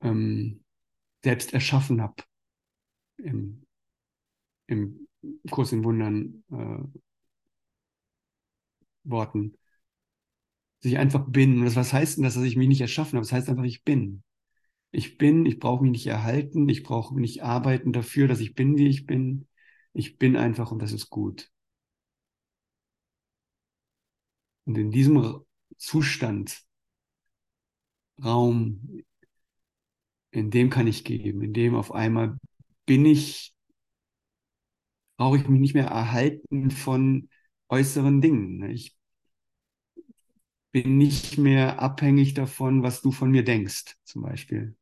ähm, 0.00 0.64
selbst 1.22 1.52
erschaffen 1.52 2.00
habe 2.00 2.22
im, 3.18 3.66
im 4.66 5.08
Kurs 5.50 5.72
in 5.72 5.84
Wundern 5.84 6.44
äh, 6.50 6.98
Worten. 9.04 9.56
Dass 10.82 10.92
ich 10.92 10.98
einfach 10.98 11.26
bin. 11.28 11.60
Und 11.60 11.76
was 11.76 11.92
heißt 11.92 12.16
denn 12.16 12.24
das, 12.24 12.34
dass 12.34 12.44
ich 12.44 12.56
mich 12.56 12.68
nicht 12.68 12.80
erschaffen 12.80 13.16
habe? 13.16 13.26
Das 13.26 13.32
heißt 13.32 13.48
einfach, 13.48 13.64
ich 13.64 13.84
bin. 13.84 14.22
Ich 14.92 15.18
bin, 15.18 15.46
ich 15.46 15.58
brauche 15.60 15.82
mich 15.82 15.92
nicht 15.92 16.06
erhalten, 16.06 16.68
ich 16.68 16.82
brauche 16.84 17.18
nicht 17.20 17.42
arbeiten 17.42 17.92
dafür, 17.92 18.28
dass 18.28 18.40
ich 18.40 18.54
bin, 18.54 18.78
wie 18.78 18.88
ich 18.88 19.06
bin. 19.06 19.48
Ich 19.92 20.18
bin 20.18 20.36
einfach 20.36 20.72
und 20.72 20.80
das 20.82 20.92
ist 20.92 21.10
gut. 21.10 21.50
Und 24.64 24.78
in 24.78 24.90
diesem 24.90 25.44
Zustand, 25.76 26.62
Raum, 28.24 29.02
in 30.32 30.50
dem 30.50 30.70
kann 30.70 30.86
ich 30.86 31.04
geben, 31.04 31.42
in 31.42 31.52
dem 31.52 31.74
auf 31.74 31.92
einmal 31.92 32.36
bin 32.86 33.04
ich, 33.06 33.54
brauche 35.16 35.36
ich 35.36 35.48
mich 35.48 35.60
nicht 35.60 35.74
mehr 35.74 35.86
erhalten 35.86 36.70
von 36.70 37.28
äußeren 37.70 38.20
Dingen. 38.20 38.62
Ich 38.70 38.96
bin 40.72 40.98
nicht 40.98 41.38
mehr 41.38 41.80
abhängig 41.80 42.34
davon, 42.34 42.82
was 42.82 43.02
du 43.02 43.12
von 43.12 43.30
mir 43.30 43.44
denkst, 43.44 43.96
zum 44.04 44.22
Beispiel. 44.22 44.76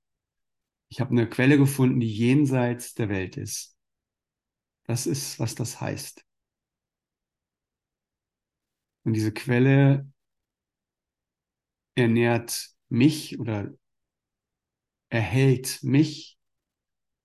Ich 0.90 1.00
habe 1.00 1.12
eine 1.12 1.28
Quelle 1.28 1.58
gefunden, 1.58 2.00
die 2.00 2.12
jenseits 2.12 2.94
der 2.94 3.08
Welt 3.10 3.36
ist. 3.38 3.76
Das 4.86 5.06
ist, 5.06 5.38
was 5.38 5.54
das 5.54 5.80
heißt. 5.80 6.24
Und 9.04 9.14
diese 9.14 9.32
Quelle 9.32 10.06
ernährt 11.96 12.70
mich 12.88 13.38
oder 13.38 13.74
erhält 15.10 15.82
mich. 15.82 16.38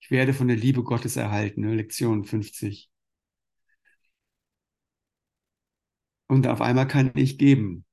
Ich 0.02 0.12
werde 0.12 0.34
von 0.36 0.50
der 0.50 0.58
Liebe 0.58 0.84
Gottes 0.84 1.18
erhalten, 1.18 1.62
ne? 1.64 1.76
Lektion 1.76 2.26
50. 2.26 2.92
Und 6.34 6.48
auf 6.48 6.62
einmal 6.62 6.88
kann 6.88 7.12
ich 7.14 7.38
geben. 7.38 7.86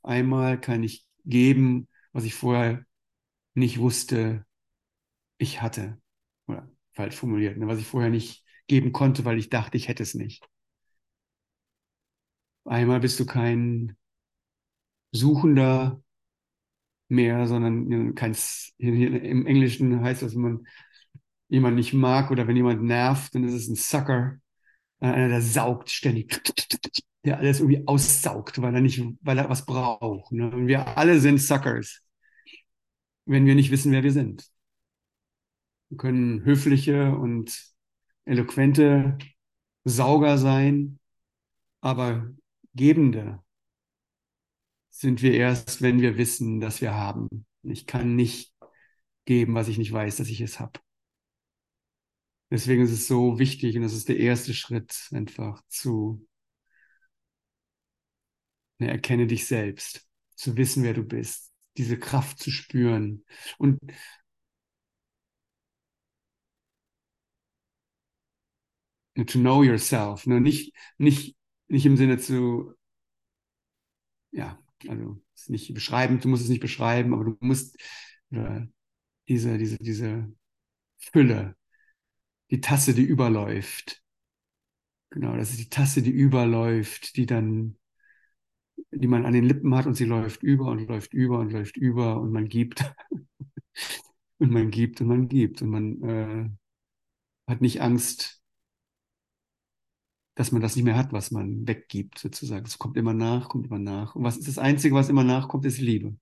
Auf 0.00 0.10
einmal 0.12 0.58
kann 0.58 0.82
ich 0.82 1.06
geben, 1.26 1.86
was 2.12 2.24
ich 2.24 2.34
vorher 2.34 2.82
nicht 3.52 3.78
wusste, 3.78 4.46
ich 5.36 5.60
hatte. 5.60 6.00
Oder 6.46 6.66
falsch 6.94 7.14
formuliert, 7.14 7.58
ne? 7.58 7.66
was 7.66 7.78
ich 7.78 7.86
vorher 7.86 8.08
nicht 8.08 8.42
geben 8.68 8.92
konnte, 8.92 9.26
weil 9.26 9.36
ich 9.36 9.50
dachte, 9.50 9.76
ich 9.76 9.88
hätte 9.88 10.02
es 10.02 10.14
nicht. 10.14 10.48
Einmal 12.64 13.00
bist 13.00 13.20
du 13.20 13.26
kein 13.26 13.98
Suchender 15.12 16.02
mehr, 17.08 17.46
sondern 17.46 18.14
kein, 18.14 18.34
im 18.78 19.44
Englischen 19.44 20.00
heißt 20.00 20.22
das, 20.22 20.34
wenn 20.34 20.40
man 20.40 20.66
jemanden 21.48 21.76
nicht 21.76 21.92
mag 21.92 22.30
oder 22.30 22.48
wenn 22.48 22.56
jemand 22.56 22.82
nervt, 22.82 23.34
dann 23.34 23.44
ist 23.44 23.52
es 23.52 23.68
ein 23.68 23.76
Sucker. 23.76 24.38
Einer, 25.00 25.28
der 25.28 25.42
saugt 25.42 25.90
ständig, 25.90 26.40
der 27.24 27.38
alles 27.38 27.60
irgendwie 27.60 27.86
aussaugt, 27.86 28.60
weil 28.60 28.74
er 28.74 28.80
nicht, 28.80 29.02
weil 29.22 29.38
er 29.38 29.48
was 29.48 29.64
braucht. 29.64 30.32
Ne? 30.32 30.50
Und 30.50 30.66
wir 30.66 30.96
alle 30.98 31.20
sind 31.20 31.38
Suckers, 31.38 32.02
wenn 33.26 33.46
wir 33.46 33.54
nicht 33.54 33.70
wissen, 33.70 33.92
wer 33.92 34.02
wir 34.02 34.12
sind. 34.12 34.46
Wir 35.88 35.98
können 35.98 36.44
höfliche 36.44 37.14
und 37.14 37.74
eloquente 38.24 39.18
Sauger 39.84 40.38
sein, 40.38 40.98
aber 41.80 42.30
Gebende 42.74 43.42
sind 44.90 45.22
wir 45.22 45.34
erst, 45.34 45.82
wenn 45.82 46.00
wir 46.00 46.16
wissen, 46.16 46.60
dass 46.60 46.80
wir 46.80 46.94
haben. 46.94 47.46
Ich 47.62 47.86
kann 47.86 48.16
nicht 48.16 48.54
geben, 49.24 49.54
was 49.54 49.68
ich 49.68 49.78
nicht 49.78 49.92
weiß, 49.92 50.16
dass 50.16 50.28
ich 50.28 50.40
es 50.40 50.60
habe. 50.60 50.80
Deswegen 52.50 52.82
ist 52.82 52.92
es 52.92 53.08
so 53.08 53.38
wichtig 53.38 53.76
und 53.76 53.82
das 53.82 53.94
ist 53.94 54.08
der 54.08 54.18
erste 54.18 54.54
Schritt, 54.54 55.08
einfach 55.12 55.62
zu 55.68 56.26
ne, 58.78 58.88
erkenne 58.90 59.26
dich 59.26 59.46
selbst, 59.46 60.06
zu 60.34 60.56
wissen, 60.56 60.82
wer 60.82 60.94
du 60.94 61.04
bist, 61.04 61.52
diese 61.76 61.98
Kraft 61.98 62.38
zu 62.38 62.50
spüren. 62.50 63.24
Und 63.58 63.78
to 69.26 69.38
know 69.38 69.62
yourself, 69.62 70.26
ne? 70.26 70.40
nicht, 70.40 70.72
nicht, 70.98 71.36
nicht 71.68 71.86
im 71.86 71.96
Sinne 71.96 72.18
zu, 72.18 72.74
ja, 74.32 74.58
also 74.88 75.20
es 75.34 75.48
nicht 75.48 75.72
beschreiben, 75.74 76.20
du 76.20 76.28
musst 76.28 76.44
es 76.44 76.48
nicht 76.48 76.60
beschreiben, 76.60 77.14
aber 77.14 77.24
du 77.24 77.36
musst 77.40 77.76
äh, 78.30 78.62
diese, 79.28 79.58
diese, 79.58 79.78
diese 79.78 80.32
Fülle, 80.98 81.56
die 82.50 82.60
Tasse, 82.60 82.94
die 82.94 83.04
überläuft. 83.04 84.02
Genau, 85.10 85.36
das 85.36 85.50
ist 85.50 85.60
die 85.60 85.68
Tasse, 85.68 86.02
die 86.02 86.10
überläuft, 86.10 87.16
die 87.16 87.26
dann, 87.26 87.76
die 88.90 89.06
man 89.06 89.26
an 89.26 89.32
den 89.32 89.44
Lippen 89.44 89.74
hat 89.74 89.86
und 89.86 89.94
sie 89.94 90.04
läuft 90.04 90.42
über 90.42 90.66
und 90.66 90.88
läuft 90.88 91.14
über 91.14 91.38
und 91.38 91.52
läuft 91.52 91.76
über 91.76 92.20
und 92.20 92.32
man 92.32 92.48
gibt. 92.48 92.84
und 94.38 94.50
man 94.50 94.70
gibt 94.70 95.00
und 95.00 95.08
man 95.08 95.28
gibt 95.28 95.62
und 95.62 95.68
man 95.68 96.02
äh, 96.02 96.50
hat 97.50 97.60
nicht 97.60 97.80
Angst, 97.80 98.42
dass 100.34 100.50
man 100.50 100.60
das 100.60 100.74
nicht 100.74 100.84
mehr 100.84 100.96
hat, 100.96 101.12
was 101.12 101.30
man 101.30 101.66
weggibt, 101.66 102.18
sozusagen. 102.18 102.66
Es 102.66 102.78
kommt 102.78 102.96
immer 102.96 103.14
nach, 103.14 103.48
kommt 103.48 103.66
immer 103.66 103.78
nach. 103.78 104.16
Und 104.16 104.24
was 104.24 104.36
ist 104.36 104.48
das 104.48 104.58
Einzige, 104.58 104.94
was 104.94 105.08
immer 105.08 105.24
nachkommt, 105.24 105.64
ist 105.64 105.78
Liebe. 105.78 106.16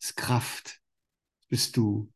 Ist 0.00 0.16
Kraft. 0.16 0.80
Bist 1.48 1.76
du. 1.76 2.12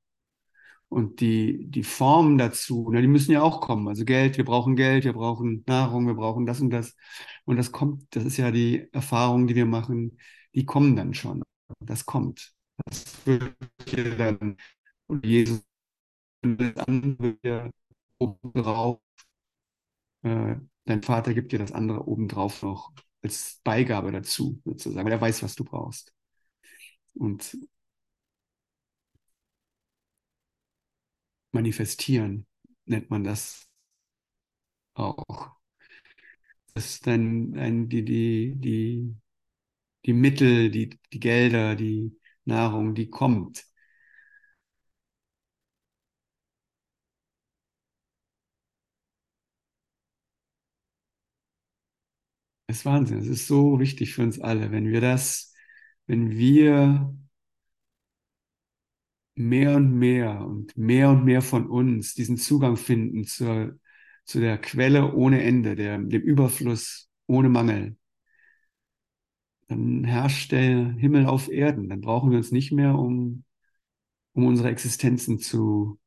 Und 0.89 1.21
die, 1.21 1.67
die 1.71 1.83
Formen 1.83 2.39
dazu, 2.39 2.89
na, 2.93 3.01
die 3.01 3.09
müssen 3.09 3.33
ja 3.33 3.43
auch 3.43 3.61
kommen. 3.61 3.89
Also 3.89 4.05
Geld, 4.05 4.37
wir 4.37 4.45
brauchen 4.45 4.77
Geld, 4.77 5.05
wir 5.05 5.13
brauchen 5.13 5.65
Nahrung, 5.67 6.07
wir 6.07 6.15
brauchen 6.15 6.47
das 6.47 6.61
und 6.61 6.71
das. 6.71 6.97
Und 7.45 7.57
das 7.57 7.73
kommt, 7.73 8.05
das 8.15 8.25
ist 8.25 8.37
ja 8.37 8.51
die 8.51 8.89
Erfahrung, 8.93 9.47
die 9.47 9.55
wir 9.57 9.67
machen, 9.67 10.19
die 10.55 10.65
kommen 10.67 10.95
dann 10.97 11.15
schon. 11.15 11.43
Das 11.81 12.07
kommt. 12.07 12.53
Das 12.87 13.27
wird 13.27 13.57
hier 13.89 14.17
dann, 14.17 14.57
und 15.07 15.27
Jesus, 15.27 15.63
das 16.43 16.77
andere 16.87 17.71
oben 18.19 18.53
drauf, 18.55 19.01
äh, 20.23 20.57
dein 20.85 21.03
Vater 21.03 21.35
gibt 21.35 21.53
dir 21.53 21.59
das 21.59 21.73
andere 21.73 22.07
obendrauf 22.07 22.63
noch 22.63 22.93
als 23.23 23.61
Beigabe 23.65 24.13
dazu, 24.13 24.61
sozusagen, 24.65 25.05
weil 25.07 25.13
er 25.13 25.21
weiß, 25.21 25.43
was 25.43 25.55
du 25.55 25.65
brauchst. 25.65 26.13
Und 27.15 27.57
manifestieren 31.55 32.47
nennt 32.87 33.11
man 33.11 33.25
das 33.25 33.69
auch. 34.95 35.55
Das 36.75 36.87
ist 36.87 37.07
dann, 37.07 37.53
dann 37.53 37.89
die, 37.89 38.05
die, 38.05 38.55
die, 38.57 39.15
die 40.07 40.13
Mittel, 40.15 40.71
die, 40.71 40.91
die 41.13 41.21
Gelder, 41.21 41.77
die 41.77 42.19
Nahrung, 42.47 42.95
die 42.95 43.11
kommt. 43.11 43.67
Das 52.67 52.79
ist 52.79 52.85
Wahnsinn. 52.87 53.19
Es 53.19 53.27
ist 53.29 53.47
so 53.47 53.79
wichtig 53.81 54.15
für 54.15 54.23
uns 54.23 54.41
alle, 54.41 54.71
wenn 54.73 54.89
wir 54.91 55.01
das, 55.01 55.55
wenn 56.07 56.31
wir 56.31 57.15
mehr 59.35 59.77
und 59.77 59.93
mehr 59.99 60.41
und 60.41 60.77
mehr 60.77 61.11
und 61.11 61.25
mehr 61.25 61.43
von 61.43 61.69
uns 61.69 62.15
diesen 62.15 62.37
Zugang 62.37 62.77
finden 62.77 63.25
zur, 63.25 63.79
zu 64.25 64.41
der 64.41 64.59
Quelle 64.59 65.15
ohne 65.15 65.43
Ende, 65.43 65.77
der, 65.77 65.99
dem 65.99 66.23
Überfluss 66.23 67.09
ohne 67.27 67.49
Mangel, 67.49 67.97
dann 69.69 70.05
herrscht 70.05 70.53
der 70.53 70.93
Himmel 70.95 71.27
auf 71.27 71.49
Erden. 71.51 71.89
Dann 71.89 72.01
brauchen 72.01 72.31
wir 72.31 72.39
uns 72.39 72.53
nicht 72.53 72.73
mehr 72.73 72.95
um, 72.99 73.45
um 74.33 74.47
unsere 74.47 74.71
Existenzen 74.71 75.39
zu, 75.39 75.99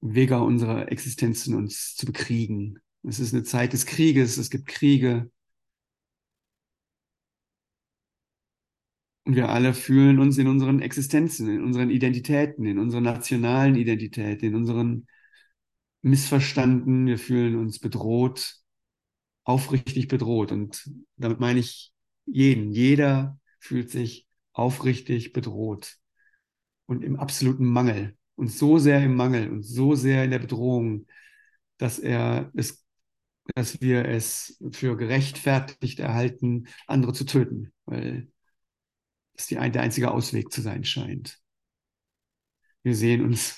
Wege 0.00 0.40
unserer 0.40 0.90
Existenzen 0.90 1.54
uns 1.54 1.96
zu 1.96 2.06
bekriegen. 2.06 2.78
Es 3.02 3.18
ist 3.20 3.34
eine 3.34 3.42
Zeit 3.42 3.72
des 3.72 3.86
Krieges, 3.86 4.36
es 4.36 4.50
gibt 4.50 4.66
Kriege. 4.66 5.30
Und 9.28 9.36
wir 9.36 9.50
alle 9.50 9.74
fühlen 9.74 10.20
uns 10.20 10.38
in 10.38 10.48
unseren 10.48 10.80
Existenzen, 10.80 11.50
in 11.50 11.62
unseren 11.62 11.90
Identitäten, 11.90 12.64
in 12.64 12.78
unseren 12.78 13.04
nationalen 13.04 13.74
Identitäten, 13.74 14.48
in 14.48 14.54
unseren 14.54 15.06
Missverstanden. 16.00 17.04
Wir 17.04 17.18
fühlen 17.18 17.56
uns 17.56 17.78
bedroht, 17.78 18.54
aufrichtig 19.44 20.08
bedroht. 20.08 20.50
Und 20.50 20.90
damit 21.18 21.40
meine 21.40 21.60
ich 21.60 21.92
jeden. 22.24 22.72
Jeder 22.72 23.38
fühlt 23.58 23.90
sich 23.90 24.26
aufrichtig 24.54 25.34
bedroht 25.34 25.98
und 26.86 27.04
im 27.04 27.16
absoluten 27.16 27.66
Mangel 27.66 28.16
und 28.34 28.50
so 28.50 28.78
sehr 28.78 29.04
im 29.04 29.14
Mangel 29.14 29.50
und 29.50 29.62
so 29.62 29.94
sehr 29.94 30.24
in 30.24 30.30
der 30.30 30.38
Bedrohung, 30.38 31.06
dass 31.76 31.98
er 31.98 32.50
es, 32.56 32.82
dass 33.54 33.82
wir 33.82 34.06
es 34.06 34.56
für 34.72 34.96
gerechtfertigt 34.96 36.00
erhalten, 36.00 36.68
andere 36.86 37.12
zu 37.12 37.26
töten, 37.26 37.74
weil 37.84 38.28
das 39.38 39.46
die, 39.48 39.54
der 39.56 39.82
einzige 39.82 40.10
Ausweg 40.10 40.52
zu 40.52 40.60
sein 40.62 40.84
scheint. 40.84 41.40
Wir 42.82 42.94
sehen 42.94 43.22
uns 43.24 43.56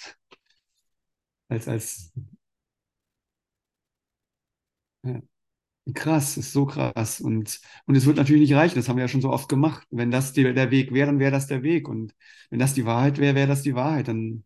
als, 1.48 1.68
als 1.68 2.12
ja, 5.02 5.20
krass, 5.94 6.36
ist 6.36 6.52
so 6.54 6.66
krass. 6.66 7.20
Und, 7.20 7.60
und 7.86 7.96
es 7.96 8.06
wird 8.06 8.16
natürlich 8.16 8.42
nicht 8.50 8.58
reichen, 8.58 8.76
das 8.76 8.88
haben 8.88 8.96
wir 8.98 9.04
ja 9.04 9.08
schon 9.08 9.22
so 9.22 9.30
oft 9.32 9.48
gemacht. 9.48 9.86
Wenn 9.90 10.10
das 10.10 10.32
die, 10.32 10.44
der 10.54 10.70
Weg 10.70 10.92
wäre, 10.92 11.06
dann 11.08 11.20
wäre 11.20 11.32
das 11.32 11.46
der 11.48 11.62
Weg. 11.62 11.88
Und 11.88 12.14
wenn 12.50 12.58
das 12.58 12.74
die 12.74 12.86
Wahrheit 12.86 13.18
wäre, 13.18 13.34
wäre 13.34 13.48
das 13.48 13.62
die 13.62 13.74
Wahrheit. 13.74 14.08
Dann 14.08 14.44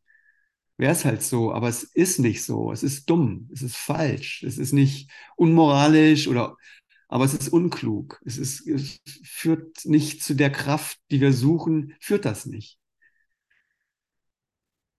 wäre 0.78 0.92
es 0.92 1.04
halt 1.04 1.22
so. 1.22 1.52
Aber 1.52 1.68
es 1.68 1.84
ist 1.84 2.20
nicht 2.20 2.44
so. 2.44 2.72
Es 2.72 2.82
ist 2.82 3.10
dumm. 3.10 3.50
Es 3.54 3.62
ist 3.62 3.76
falsch. 3.76 4.44
Es 4.44 4.58
ist 4.58 4.72
nicht 4.72 5.10
unmoralisch 5.36 6.28
oder 6.28 6.56
aber 7.14 7.26
es 7.26 7.32
ist 7.32 7.48
unklug. 7.50 8.20
Es, 8.24 8.38
ist, 8.38 8.66
es 8.66 9.00
führt 9.22 9.84
nicht 9.84 10.24
zu 10.24 10.34
der 10.34 10.50
Kraft, 10.50 10.98
die 11.12 11.20
wir 11.20 11.32
suchen, 11.32 11.94
führt 12.00 12.24
das 12.24 12.44
nicht. 12.44 12.80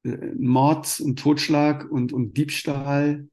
Äh, 0.04 0.34
Mord 0.38 1.01
und 1.01 1.19
Totschlag 1.19 1.91
und, 1.91 2.13
und 2.13 2.38
Diebstahl 2.38 3.28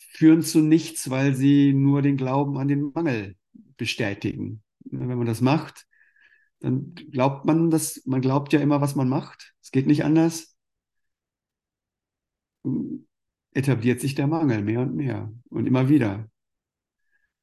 führen 0.00 0.42
zu 0.42 0.58
nichts, 0.58 1.08
weil 1.08 1.36
sie 1.36 1.72
nur 1.72 2.02
den 2.02 2.16
Glauben 2.16 2.58
an 2.58 2.66
den 2.66 2.90
Mangel 2.92 3.36
bestätigen. 3.76 4.64
Wenn 4.80 5.06
man 5.16 5.26
das 5.28 5.40
macht, 5.40 5.86
dann 6.58 6.96
glaubt 7.12 7.44
man, 7.44 7.70
dass 7.70 8.04
man 8.06 8.22
glaubt 8.22 8.52
ja 8.52 8.58
immer, 8.58 8.80
was 8.80 8.96
man 8.96 9.08
macht. 9.08 9.54
Es 9.62 9.70
geht 9.70 9.86
nicht 9.86 10.04
anders. 10.04 10.56
Etabliert 13.52 14.00
sich 14.00 14.16
der 14.16 14.26
Mangel 14.26 14.62
mehr 14.62 14.80
und 14.80 14.96
mehr 14.96 15.32
und 15.48 15.66
immer 15.66 15.88
wieder. 15.88 16.28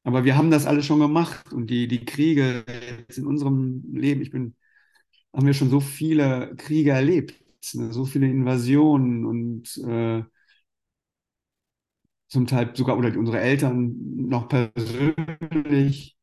Aber 0.08 0.24
wir 0.24 0.38
haben 0.38 0.50
das 0.50 0.64
alles 0.64 0.86
schon 0.86 1.00
gemacht 1.00 1.52
und 1.52 1.66
die, 1.68 1.86
die 1.86 2.02
Kriege 2.06 2.64
in 3.14 3.26
unserem 3.26 3.84
Leben, 3.92 4.22
ich 4.22 4.30
bin, 4.30 4.56
haben 5.34 5.46
wir 5.46 5.52
schon 5.52 5.68
so 5.68 5.80
viele 5.80 6.56
Kriege 6.56 6.92
erlebt, 6.92 7.34
ne? 7.74 7.92
so 7.92 8.06
viele 8.06 8.26
Invasionen 8.26 9.26
und 9.26 9.76
äh, 9.86 10.22
zum 12.28 12.46
Teil 12.46 12.74
sogar 12.74 12.96
oder 12.96 13.14
unsere 13.18 13.38
Eltern 13.40 13.94
noch 14.16 14.48
persönlich, 14.48 16.16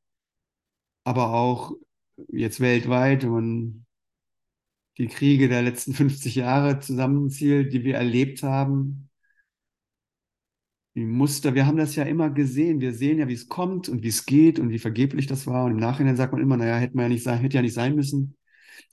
aber 1.03 1.33
auch 1.33 1.73
jetzt 2.29 2.59
weltweit, 2.59 3.23
wenn 3.23 3.29
man 3.31 3.85
die 4.97 5.07
Kriege 5.07 5.47
der 5.47 5.61
letzten 5.61 5.93
50 5.93 6.35
Jahre 6.35 6.79
zusammenzählt, 6.79 7.71
die 7.71 7.83
wir 7.83 7.95
erlebt 7.95 8.43
haben, 8.43 9.09
die 10.95 11.05
Muster, 11.05 11.53
wir 11.55 11.67
haben 11.67 11.77
das 11.77 11.95
ja 11.95 12.03
immer 12.03 12.29
gesehen. 12.29 12.79
Wir 12.79 12.93
sehen 12.93 13.19
ja, 13.19 13.27
wie 13.27 13.34
es 13.34 13.49
kommt 13.49 13.89
und 13.89 14.01
wie 14.03 14.08
es 14.08 14.25
geht 14.25 14.60
und 14.60 14.69
wie 14.69 14.79
vergeblich 14.79 15.27
das 15.27 15.45
war. 15.45 15.65
Und 15.65 15.71
im 15.71 15.77
Nachhinein 15.77 16.15
sagt 16.15 16.31
man 16.31 16.41
immer, 16.41 16.58
naja, 16.58 16.77
hätte 16.77 16.95
man 16.95 17.03
ja 17.05 17.10
nicht 17.10 17.23
sein, 17.23 17.39
hätte 17.39 17.55
ja 17.55 17.62
nicht 17.62 17.73
sein 17.73 17.95
müssen. 17.95 18.38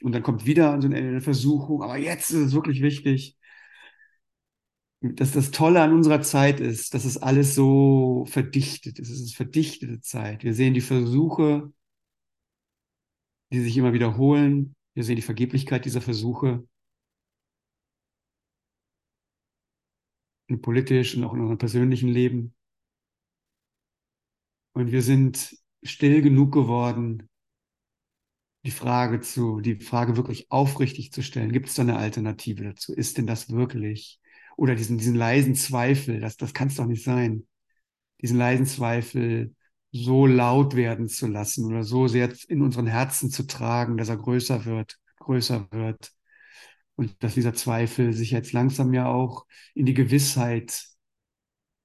Und 0.02 0.12
dann 0.12 0.22
kommt 0.22 0.44
wieder 0.46 0.80
so 0.82 0.88
eine 0.88 1.20
Versuchung, 1.20 1.82
aber 1.82 1.96
jetzt 1.98 2.30
ist 2.30 2.38
es 2.40 2.54
wirklich 2.54 2.82
wichtig. 2.82 3.36
Dass 5.00 5.32
das 5.32 5.50
Tolle 5.50 5.80
an 5.82 5.92
unserer 5.92 6.22
Zeit 6.22 6.60
ist, 6.60 6.94
dass 6.94 7.04
es 7.04 7.18
alles 7.18 7.54
so 7.54 8.24
verdichtet 8.28 8.98
ist. 8.98 9.10
Es 9.10 9.20
ist 9.20 9.36
verdichtete 9.36 10.00
Zeit. 10.00 10.44
Wir 10.44 10.54
sehen 10.54 10.74
die 10.74 10.80
Versuche, 10.80 11.72
die 13.52 13.60
sich 13.60 13.76
immer 13.76 13.92
wiederholen. 13.92 14.74
Wir 14.94 15.04
sehen 15.04 15.16
die 15.16 15.22
Vergeblichkeit 15.22 15.84
dieser 15.84 16.00
Versuche. 16.00 16.66
Politisch 20.60 21.16
und 21.16 21.24
auch 21.24 21.34
in 21.34 21.40
unserem 21.40 21.58
persönlichen 21.58 22.08
Leben. 22.08 22.54
Und 24.74 24.92
wir 24.92 25.02
sind 25.02 25.56
still 25.82 26.22
genug 26.22 26.52
geworden, 26.52 27.28
die 28.64 28.70
Frage 28.70 29.20
zu, 29.20 29.60
die 29.60 29.76
Frage 29.76 30.16
wirklich 30.16 30.50
aufrichtig 30.50 31.12
zu 31.12 31.22
stellen. 31.22 31.52
Gibt 31.52 31.68
es 31.68 31.74
da 31.74 31.82
eine 31.82 31.96
Alternative 31.96 32.64
dazu? 32.64 32.94
Ist 32.94 33.18
denn 33.18 33.26
das 33.26 33.50
wirklich? 33.50 34.20
Oder 34.56 34.74
diesen, 34.76 34.98
diesen 34.98 35.16
leisen 35.16 35.54
Zweifel, 35.54 36.20
das, 36.20 36.36
das 36.36 36.54
kann 36.54 36.68
es 36.68 36.76
doch 36.76 36.86
nicht 36.86 37.02
sein. 37.04 37.46
Diesen 38.20 38.38
leisen 38.38 38.66
Zweifel 38.66 39.54
so 39.90 40.26
laut 40.26 40.76
werden 40.76 41.08
zu 41.08 41.26
lassen 41.26 41.66
oder 41.66 41.82
so 41.82 42.08
sehr 42.08 42.32
in 42.48 42.62
unseren 42.62 42.86
Herzen 42.86 43.30
zu 43.30 43.46
tragen, 43.46 43.96
dass 43.96 44.08
er 44.08 44.16
größer 44.16 44.64
wird, 44.64 44.98
größer 45.18 45.68
wird. 45.72 46.12
Und 46.96 47.22
dass 47.22 47.34
dieser 47.34 47.54
Zweifel 47.54 48.12
sich 48.12 48.30
jetzt 48.30 48.52
langsam 48.52 48.92
ja 48.92 49.06
auch 49.06 49.46
in 49.74 49.86
die 49.86 49.94
Gewissheit 49.94 50.86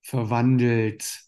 verwandelt. 0.02 1.24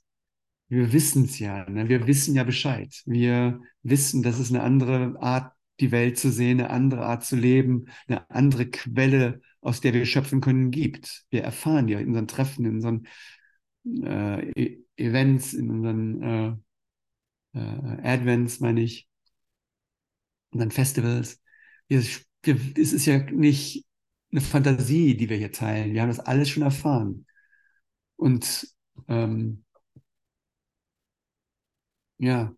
Wir 0.67 0.93
wissen 0.93 1.25
es 1.25 1.39
ja, 1.39 1.69
ne? 1.69 1.89
wir 1.89 2.07
wissen 2.07 2.35
ja 2.35 2.43
Bescheid. 2.43 3.01
Wir 3.05 3.59
wissen, 3.83 4.21
dass 4.23 4.39
es 4.39 4.49
eine 4.51 4.63
andere 4.63 5.15
Art, 5.21 5.53
die 5.79 5.91
Welt 5.91 6.17
zu 6.17 6.31
sehen, 6.31 6.59
eine 6.59 6.69
andere 6.69 7.05
Art 7.05 7.25
zu 7.25 7.35
leben, 7.35 7.85
eine 8.07 8.29
andere 8.29 8.67
Quelle, 8.67 9.41
aus 9.61 9.81
der 9.81 9.93
wir 9.93 10.05
schöpfen 10.05 10.41
können, 10.41 10.71
gibt. 10.71 11.25
Wir 11.29 11.43
erfahren 11.43 11.87
ja 11.87 11.99
in 11.99 12.09
unseren 12.09 12.27
Treffen, 12.27 12.65
in 12.65 12.75
unseren 12.75 13.07
äh, 14.03 14.51
e-, 14.51 14.83
Events, 14.97 15.53
in 15.53 15.69
unseren 15.69 16.21
äh, 17.53 17.59
äh, 17.59 18.01
Advents, 18.03 18.59
meine 18.59 18.81
ich, 18.81 19.07
und 20.51 20.59
dann 20.59 20.71
Festivals. 20.71 21.41
Wir 21.87 22.03
wir, 22.43 22.57
es 22.77 22.93
ist 22.93 23.05
ja 23.05 23.19
nicht 23.19 23.85
eine 24.31 24.41
Fantasie, 24.41 25.15
die 25.17 25.29
wir 25.29 25.37
hier 25.37 25.51
teilen. 25.51 25.93
Wir 25.93 26.01
haben 26.01 26.09
das 26.09 26.19
alles 26.19 26.49
schon 26.49 26.63
erfahren. 26.63 27.25
Und 28.17 28.67
ähm, 29.07 29.65
ja, 32.17 32.53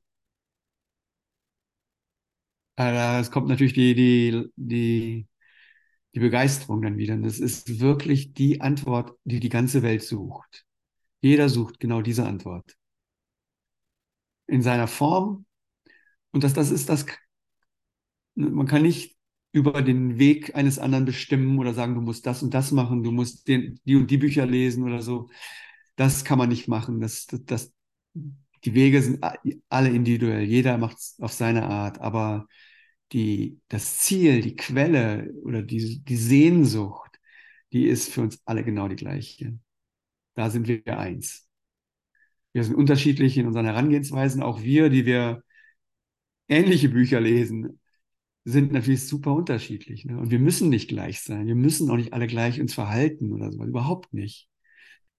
es 2.78 3.32
kommt 3.32 3.48
natürlich 3.48 3.74
die, 3.74 3.94
die, 3.96 4.52
die, 4.56 5.28
die 6.16 6.20
Begeisterung 6.20 6.82
dann 6.82 6.98
wieder. 6.98 7.14
Und 7.16 7.24
das 7.24 7.40
ist 7.40 7.80
wirklich 7.80 8.34
die 8.34 8.62
Antwort, 8.62 9.18
die 9.24 9.40
die 9.40 9.50
ganze 9.50 9.84
Welt 9.84 10.04
sucht. 10.04 10.66
Jeder 11.22 11.50
sucht 11.50 11.80
genau 11.80 12.02
diese 12.02 12.26
Antwort. 12.26 12.76
In 14.48 14.62
seiner 14.62 14.88
Form. 14.88 15.46
Und 16.32 16.44
das, 16.44 16.54
das 16.54 16.72
ist 16.72 16.90
das, 16.90 17.06
man 18.36 18.68
kann 18.68 18.82
nicht 18.84 19.18
über 19.52 19.82
den 19.82 20.18
Weg 20.18 20.56
eines 20.56 20.80
anderen 20.80 21.06
bestimmen 21.06 21.60
oder 21.60 21.74
sagen, 21.74 21.96
du 21.96 22.02
musst 22.02 22.26
das 22.26 22.42
und 22.44 22.54
das 22.54 22.72
machen, 22.72 23.04
du 23.04 23.12
musst 23.12 23.48
den, 23.48 23.80
die 23.86 23.96
und 23.96 24.10
die 24.10 24.18
Bücher 24.18 24.46
lesen 24.46 24.84
oder 24.84 25.02
so. 25.02 25.30
Das 25.96 26.24
kann 26.24 26.38
man 26.38 26.50
nicht 26.50 26.68
machen. 26.68 27.02
Das, 27.02 27.28
das, 27.28 27.44
das, 27.46 27.74
die 28.64 28.74
Wege 28.74 29.02
sind 29.02 29.24
alle 29.70 29.90
individuell. 29.90 30.44
Jeder 30.44 30.78
macht 30.78 30.98
es 30.98 31.18
auf 31.20 31.34
seine 31.34 31.66
Art. 31.66 32.00
Aber 32.00 32.48
die, 33.12 33.60
das 33.68 34.00
Ziel, 34.00 34.42
die 34.42 34.56
Quelle 34.56 35.32
oder 35.44 35.62
die, 35.62 36.00
die 36.04 36.16
Sehnsucht, 36.16 37.20
die 37.74 37.88
ist 37.88 38.10
für 38.10 38.22
uns 38.22 38.42
alle 38.46 38.64
genau 38.64 38.88
die 38.88 38.96
gleiche. 38.96 39.58
Da 40.36 40.50
sind 40.50 40.68
wir 40.68 40.98
eins. 40.98 41.48
Wir 42.54 42.64
sind 42.64 42.76
unterschiedlich 42.76 43.38
in 43.38 43.48
unseren 43.48 43.66
Herangehensweisen. 43.66 44.42
Auch 44.42 44.62
wir, 44.62 44.90
die 44.90 45.06
wir 45.06 45.44
ähnliche 46.48 46.90
Bücher 46.90 47.20
lesen, 47.20 47.81
sind 48.44 48.72
natürlich 48.72 49.08
super 49.08 49.34
unterschiedlich. 49.34 50.06
Ne? 50.06 50.18
Und 50.18 50.32
wir 50.32 50.40
müssen 50.40 50.70
nicht 50.70 50.88
gleich 50.88 51.22
sein. 51.22 51.48
Wir 51.48 51.56
müssen 51.56 51.90
auch 51.90 51.98
nicht 51.98 52.14
alle 52.14 52.28
gleich 52.28 52.60
uns 52.60 52.74
verhalten 52.74 53.32
oder 53.34 53.52
so. 53.52 53.64
Überhaupt 53.64 54.14
nicht. 54.14 54.50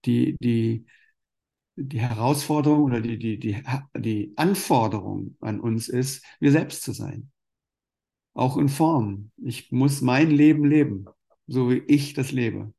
Die, 0.05 0.35
die, 0.41 0.85
die 1.75 1.99
Herausforderung 1.99 2.83
oder 2.83 3.01
die, 3.01 3.17
die, 3.17 3.39
die, 3.39 3.63
die 3.97 4.33
Anforderung 4.35 5.37
an 5.39 5.59
uns 5.59 5.87
ist, 5.87 6.25
wir 6.39 6.51
selbst 6.51 6.83
zu 6.83 6.91
sein. 6.91 7.31
Auch 8.33 8.57
in 8.57 8.67
Form. 8.67 9.31
Ich 9.37 9.71
muss 9.71 10.01
mein 10.01 10.29
Leben 10.31 10.65
leben, 10.65 11.05
so 11.47 11.69
wie 11.69 11.83
ich 11.87 12.13
das 12.13 12.31
lebe. 12.31 12.73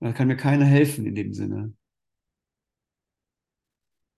Da 0.00 0.12
kann 0.12 0.28
mir 0.28 0.36
keiner 0.36 0.64
helfen 0.64 1.04
in 1.04 1.14
dem 1.14 1.32
Sinne. 1.32 1.74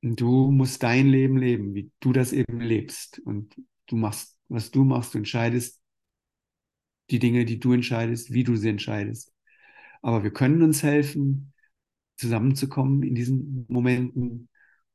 Und 0.02 0.20
du 0.20 0.50
musst 0.50 0.82
dein 0.82 1.08
Leben 1.08 1.38
leben, 1.38 1.74
wie 1.74 1.90
du 2.00 2.12
das 2.12 2.32
eben 2.32 2.60
lebst. 2.60 3.18
Und 3.20 3.56
du 3.86 3.96
machst 3.96 4.33
was 4.48 4.70
du 4.70 4.84
machst. 4.84 5.14
Du 5.14 5.18
entscheidest 5.18 5.80
die 7.10 7.18
Dinge, 7.18 7.44
die 7.44 7.58
du 7.60 7.72
entscheidest, 7.72 8.32
wie 8.32 8.44
du 8.44 8.56
sie 8.56 8.68
entscheidest. 8.68 9.32
Aber 10.02 10.22
wir 10.22 10.32
können 10.32 10.62
uns 10.62 10.82
helfen, 10.82 11.52
zusammenzukommen 12.16 13.02
in 13.02 13.14
diesen 13.14 13.66
Momenten 13.68 14.48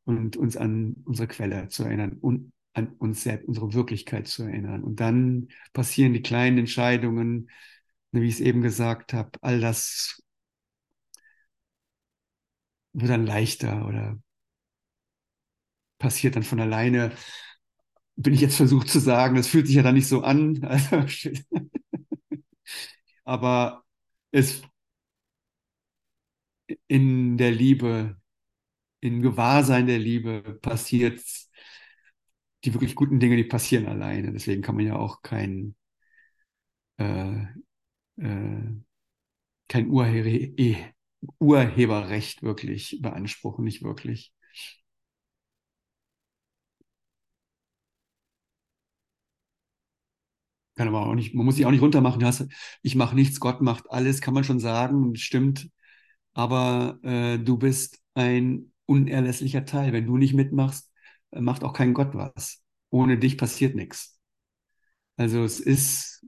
und 0.05 0.37
uns 0.37 0.57
an 0.57 0.95
unsere 1.05 1.27
Quelle 1.27 1.67
zu 1.67 1.83
erinnern. 1.83 2.13
Und 2.13 2.53
an 2.73 2.89
uns 2.97 3.23
selbst, 3.23 3.47
unsere 3.47 3.73
Wirklichkeit 3.73 4.27
zu 4.27 4.43
erinnern. 4.43 4.83
Und 4.83 4.99
dann 4.99 5.49
passieren 5.73 6.13
die 6.13 6.21
kleinen 6.21 6.57
Entscheidungen, 6.59 7.49
wie 8.11 8.27
ich 8.27 8.35
es 8.35 8.39
eben 8.39 8.61
gesagt 8.61 9.13
habe, 9.13 9.31
all 9.41 9.59
das 9.59 10.23
wird 12.93 13.11
dann 13.11 13.25
leichter 13.25 13.87
oder 13.87 14.17
passiert 15.99 16.35
dann 16.35 16.43
von 16.43 16.59
alleine. 16.59 17.11
Bin 18.21 18.33
ich 18.33 18.41
jetzt 18.41 18.57
versucht 18.57 18.89
zu 18.89 18.99
sagen, 18.99 19.35
das 19.35 19.47
fühlt 19.47 19.67
sich 19.67 19.75
ja 19.77 19.83
dann 19.83 19.95
nicht 19.95 20.07
so 20.07 20.21
an. 20.23 20.59
Also, 20.91 21.31
aber 23.25 23.83
es 24.31 24.61
in 26.87 27.37
der 27.37 27.51
Liebe, 27.51 28.17
im 29.01 29.21
Gewahrsein 29.21 29.87
der 29.87 29.99
Liebe 29.99 30.41
passiert 30.61 31.21
die 32.63 32.73
wirklich 32.73 32.95
guten 32.95 33.19
Dinge, 33.19 33.35
die 33.37 33.43
passieren 33.43 33.85
alleine. 33.87 34.31
Deswegen 34.33 34.61
kann 34.61 34.75
man 34.75 34.85
ja 34.85 34.95
auch 34.97 35.21
kein, 35.21 35.75
äh, 36.97 37.45
äh, 38.17 38.81
kein 39.67 39.89
Urhe 39.89 40.85
Urheberrecht 41.39 42.43
wirklich 42.43 42.99
beanspruchen, 43.01 43.65
nicht 43.65 43.83
wirklich. 43.83 44.33
Kann 50.79 50.87
aber 50.87 51.05
auch 51.05 51.13
nicht, 51.13 51.35
man 51.35 51.45
muss 51.45 51.57
sich 51.57 51.65
auch 51.65 51.71
nicht 51.71 51.81
runtermachen. 51.81 52.25
Ich 52.83 52.95
mache 52.95 53.13
nichts, 53.13 53.41
Gott 53.41 53.59
macht 53.59 53.91
alles, 53.91 54.21
kann 54.21 54.33
man 54.33 54.45
schon 54.45 54.61
sagen, 54.61 55.13
stimmt. 55.17 55.69
Aber 56.31 56.99
äh, 57.03 57.37
du 57.37 57.57
bist 57.57 57.99
ein 58.13 58.71
unerlässlicher 58.85 59.65
Teil. 59.65 59.91
Wenn 59.91 60.07
du 60.07 60.15
nicht 60.15 60.33
mitmachst, 60.35 60.89
macht 61.31 61.65
auch 61.65 61.73
kein 61.73 61.93
Gott 61.93 62.15
was. 62.15 62.63
Ohne 62.91 63.17
dich 63.17 63.37
passiert 63.37 63.75
nichts. 63.75 64.21
Also 65.17 65.43
es 65.43 65.59
ist, 65.59 66.25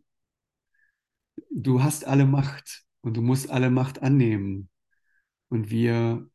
du 1.50 1.82
hast 1.82 2.04
alle 2.06 2.26
Macht 2.26 2.84
und 3.00 3.16
du 3.16 3.22
musst 3.22 3.50
alle 3.50 3.70
Macht 3.70 4.02
annehmen. 4.02 4.68
Und 5.48 5.70
wir 5.70 6.28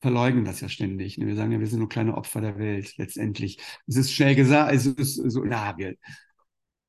verleugnen 0.00 0.46
das 0.46 0.62
ja 0.62 0.70
ständig. 0.70 1.18
Wir 1.18 1.36
sagen 1.36 1.52
ja, 1.52 1.60
wir 1.60 1.66
sind 1.66 1.80
nur 1.80 1.90
kleine 1.90 2.16
Opfer 2.16 2.40
der 2.40 2.56
Welt 2.58 2.96
letztendlich. 2.96 3.58
Es 3.86 3.96
ist 3.96 4.14
schnell 4.14 4.34
gesagt, 4.34 4.74
es 4.74 4.86
ist 4.86 5.16
so, 5.16 5.44
ja, 5.44 5.76
wir, 5.76 5.94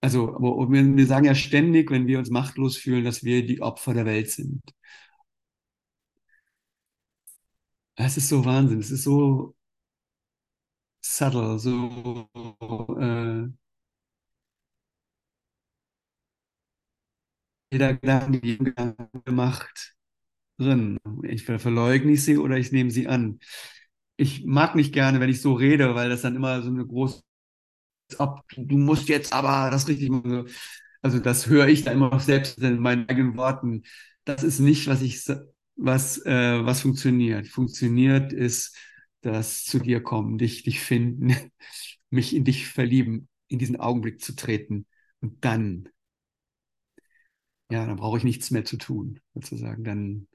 also 0.06 0.38
wir 0.40 1.06
sagen 1.08 1.26
ja 1.26 1.36
ständig, 1.36 1.92
wenn 1.92 2.08
wir 2.08 2.20
uns 2.20 2.30
machtlos 2.30 2.78
fühlen, 2.78 3.04
dass 3.04 3.24
wir 3.24 3.46
die 3.46 3.62
Opfer 3.62 3.94
der 3.94 4.06
Welt 4.06 4.30
sind. 4.30 4.62
Es 7.98 8.16
ist 8.18 8.30
so 8.30 8.46
Wahnsinn, 8.46 8.80
es 8.80 8.90
ist 8.92 9.04
so 9.04 9.54
subtle, 11.02 11.58
so 11.58 12.28
äh, 13.00 13.48
jeder 17.72 17.94
Gedanke, 17.96 18.58
macht 19.32 19.96
drin. 20.60 21.00
Ich 21.24 21.46
verleugne 21.46 22.18
sie 22.18 22.38
oder 22.38 22.58
ich 22.58 22.72
nehme 22.72 22.92
sie 22.92 23.08
an. 23.08 23.40
Ich 24.18 24.46
mag 24.46 24.76
nicht 24.76 24.94
gerne, 24.94 25.20
wenn 25.20 25.30
ich 25.30 25.42
so 25.42 25.54
rede, 25.54 25.96
weil 25.96 26.10
das 26.10 26.22
dann 26.24 26.36
immer 26.36 26.62
so 26.62 26.70
eine 26.72 26.86
große, 26.86 27.24
du 28.10 28.78
musst 28.78 29.10
jetzt 29.10 29.34
aber 29.34 29.70
das 29.72 29.88
richtig 29.88 30.10
machen. 30.10 30.48
Also 31.02 31.20
das 31.20 31.48
höre 31.48 31.68
ich 31.68 31.84
da 31.84 31.92
immer 31.92 32.20
selbst 32.20 32.58
in 32.60 32.80
meinen 32.80 33.08
eigenen 33.10 33.38
Worten. 33.38 33.84
Das 34.24 34.44
ist 34.44 34.60
nicht, 34.60 34.88
was 34.88 35.02
ich, 35.02 35.24
was, 35.76 36.26
äh, 36.26 36.66
was 36.66 36.82
funktioniert. 36.82 37.48
Funktioniert 37.48 38.34
ist, 38.34 38.76
das 39.22 39.64
zu 39.66 39.80
dir 39.80 40.02
kommen, 40.02 40.38
dich, 40.38 40.64
dich 40.64 40.80
finden, 40.80 41.36
mich 42.10 42.36
in 42.36 42.44
dich 42.44 42.68
verlieben, 42.68 43.28
in 43.48 43.60
diesen 43.60 43.80
Augenblick 43.80 44.22
zu 44.22 44.36
treten. 44.36 44.88
Und 45.22 45.44
dann, 45.46 45.90
ja, 47.70 47.86
dann 47.86 47.98
brauche 47.98 48.18
ich 48.18 48.24
nichts 48.24 48.52
mehr 48.52 48.66
zu 48.66 48.78
tun, 48.78 49.20
sozusagen. 49.34 49.84
Dann, 49.84 50.28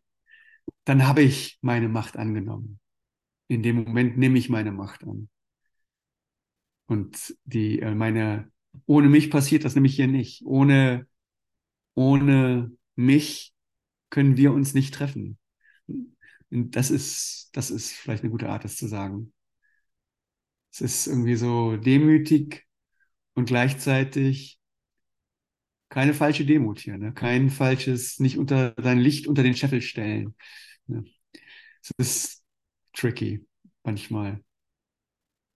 dann 0.84 1.06
habe 1.06 1.22
ich 1.22 1.58
meine 1.62 1.88
Macht 1.88 2.16
angenommen. 2.16 2.80
In 3.48 3.62
dem 3.62 3.76
Moment 3.84 4.18
nehme 4.18 4.38
ich 4.38 4.48
meine 4.48 4.72
Macht 4.72 5.02
an. 5.04 5.28
Und 6.90 7.36
die, 7.44 7.78
äh, 7.78 7.94
meine, 7.94 8.50
ohne 8.84 9.08
mich 9.08 9.30
passiert 9.30 9.64
das 9.64 9.76
nämlich 9.76 9.94
hier 9.94 10.08
nicht. 10.08 10.42
Ohne, 10.44 11.06
ohne 11.94 12.72
mich 12.96 13.54
können 14.10 14.36
wir 14.36 14.52
uns 14.52 14.74
nicht 14.74 14.92
treffen. 14.92 15.38
Und 15.86 16.74
das 16.74 16.90
ist, 16.90 17.50
das 17.52 17.70
ist 17.70 17.92
vielleicht 17.92 18.24
eine 18.24 18.32
gute 18.32 18.48
Art, 18.48 18.64
das 18.64 18.74
zu 18.74 18.88
sagen. 18.88 19.32
Es 20.72 20.80
ist 20.80 21.06
irgendwie 21.06 21.36
so 21.36 21.76
demütig 21.76 22.66
und 23.34 23.44
gleichzeitig 23.44 24.58
keine 25.90 26.12
falsche 26.12 26.44
Demut 26.44 26.80
hier, 26.80 26.98
ne? 26.98 27.14
kein 27.14 27.50
falsches, 27.50 28.18
nicht 28.18 28.36
unter 28.36 28.72
dein 28.72 28.98
Licht 28.98 29.28
unter 29.28 29.44
den 29.44 29.54
Scheffel 29.54 29.80
stellen. 29.80 30.34
Ne? 30.88 31.04
Es 31.82 31.92
ist 31.98 32.44
tricky 32.94 33.46
manchmal. 33.84 34.42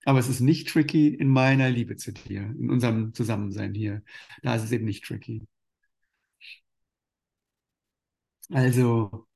Aber 0.04 0.18
es 0.18 0.28
ist 0.28 0.40
nicht 0.40 0.68
tricky 0.68 1.08
in 1.08 1.28
meiner 1.28 1.70
Liebe 1.70 1.96
zu 1.96 2.12
dir, 2.12 2.42
in 2.58 2.70
unserem 2.70 3.14
Zusammensein 3.14 3.74
hier. 3.74 4.02
Da 4.42 4.54
ist 4.56 4.64
es 4.64 4.72
eben 4.72 4.84
nicht 4.84 5.04
tricky. 5.04 5.46
Also, 8.50 9.26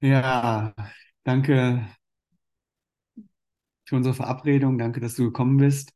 ja, 0.00 0.74
danke 1.24 1.86
für 3.84 3.96
unsere 3.96 4.14
Verabredung. 4.14 4.76
Danke, 4.78 5.00
dass 5.00 5.14
du 5.14 5.24
gekommen 5.24 5.56
bist. 5.56 5.92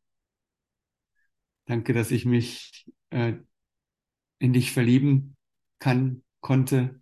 Danke, 1.66 1.92
dass 1.92 2.10
ich 2.10 2.24
mich 2.26 2.86
äh, 3.10 3.34
in 4.38 4.52
dich 4.52 4.72
verlieben 4.72 5.36
kann, 5.78 6.22
konnte. 6.40 6.99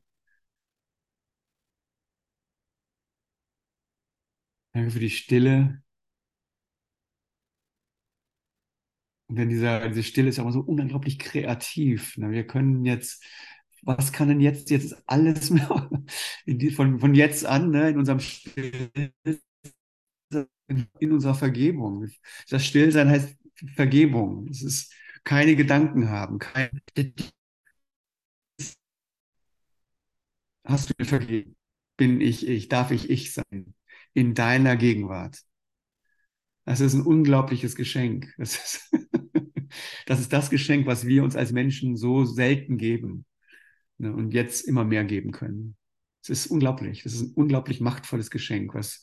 Danke 4.72 4.90
für 4.92 5.00
die 5.00 5.10
Stille. 5.10 5.82
Und 9.28 9.36
denn 9.36 9.48
dieser, 9.50 9.88
diese 9.88 10.02
Stille 10.02 10.28
ist 10.30 10.38
aber 10.38 10.52
so 10.52 10.60
unglaublich 10.60 11.18
kreativ. 11.18 12.16
Ne? 12.16 12.30
Wir 12.30 12.46
können 12.46 12.84
jetzt 12.84 13.24
was 13.82 14.12
kann 14.12 14.26
denn 14.28 14.40
jetzt, 14.40 14.70
jetzt 14.70 14.86
ist 14.86 15.02
alles 15.06 15.50
mehr 15.50 15.68
von, 16.74 16.98
von 16.98 17.14
jetzt 17.14 17.46
an, 17.46 17.70
ne, 17.70 17.90
in 17.90 17.98
unserem 17.98 18.18
Still, 18.20 18.90
in 20.98 21.12
unserer 21.12 21.34
Vergebung. 21.34 22.08
Das 22.50 22.64
Stillsein 22.64 23.08
heißt 23.08 23.36
Vergebung. 23.74 24.46
Es 24.50 24.62
ist 24.62 24.92
keine 25.24 25.56
Gedanken 25.56 26.08
haben, 26.10 26.38
keine, 26.38 26.70
hast 30.64 30.90
du 30.90 30.94
mir 30.98 31.04
vergeben? 31.06 31.56
Bin 31.96 32.20
ich 32.20 32.46
ich? 32.46 32.68
Darf 32.68 32.90
ich 32.92 33.10
ich 33.10 33.32
sein? 33.34 33.74
In 34.18 34.34
deiner 34.34 34.76
Gegenwart. 34.76 35.38
Das 36.64 36.80
ist 36.80 36.94
ein 36.94 37.02
unglaubliches 37.02 37.76
Geschenk. 37.76 38.34
Das 38.36 38.56
ist, 38.56 38.90
das 40.06 40.18
ist 40.18 40.32
das 40.32 40.50
Geschenk, 40.50 40.86
was 40.86 41.06
wir 41.06 41.22
uns 41.22 41.36
als 41.36 41.52
Menschen 41.52 41.96
so 41.96 42.24
selten 42.24 42.78
geben 42.78 43.26
ne, 43.98 44.12
und 44.12 44.32
jetzt 44.32 44.66
immer 44.66 44.82
mehr 44.82 45.04
geben 45.04 45.30
können. 45.30 45.76
Es 46.22 46.30
ist 46.30 46.46
unglaublich. 46.48 47.04
Das 47.04 47.12
ist 47.12 47.20
ein 47.20 47.34
unglaublich 47.34 47.80
machtvolles 47.80 48.30
Geschenk, 48.30 48.74
was, 48.74 49.02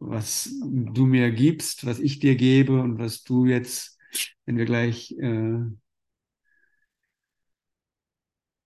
was 0.00 0.50
du 0.60 1.06
mir 1.06 1.30
gibst, 1.30 1.86
was 1.86 2.00
ich 2.00 2.18
dir 2.18 2.34
gebe 2.34 2.80
und 2.80 2.98
was 2.98 3.22
du 3.22 3.46
jetzt, 3.46 3.96
wenn 4.44 4.56
wir 4.56 4.64
gleich, 4.64 5.12
äh, 5.20 5.60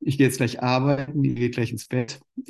ich 0.01 0.17
gehe 0.17 0.27
jetzt 0.27 0.39
gleich 0.39 0.63
arbeiten, 0.63 1.23
ihr 1.23 1.35
geht 1.35 1.55
gleich 1.55 1.71
ins 1.71 1.87
Bett. 1.87 2.21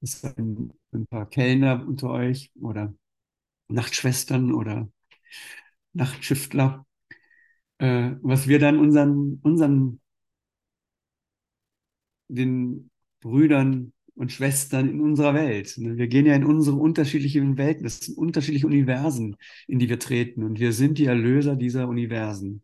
es 0.00 0.20
sind 0.20 0.38
ein, 0.38 0.72
ein 0.98 1.06
paar 1.06 1.28
Kellner 1.28 1.86
unter 1.86 2.10
euch 2.10 2.50
oder 2.60 2.94
Nachtschwestern 3.68 4.52
oder 4.52 4.88
Nachtschiftler, 5.92 6.86
äh, 7.78 8.12
was 8.22 8.48
wir 8.48 8.58
dann 8.58 8.78
unseren, 8.78 9.40
unseren 9.42 10.00
den 12.28 12.90
Brüdern 13.20 13.92
und 14.14 14.32
Schwestern 14.32 14.88
in 14.88 15.00
unserer 15.00 15.34
Welt. 15.34 15.74
Ne? 15.78 15.96
Wir 15.96 16.06
gehen 16.08 16.26
ja 16.26 16.34
in 16.34 16.44
unsere 16.44 16.76
unterschiedlichen 16.76 17.56
Welten, 17.56 17.84
das 17.84 18.00
sind 18.00 18.16
unterschiedliche 18.16 18.66
Universen, 18.66 19.36
in 19.66 19.78
die 19.78 19.88
wir 19.88 19.98
treten. 19.98 20.44
Und 20.44 20.60
wir 20.60 20.72
sind 20.72 20.98
die 20.98 21.06
Erlöser 21.06 21.56
dieser 21.56 21.88
Universen. 21.88 22.62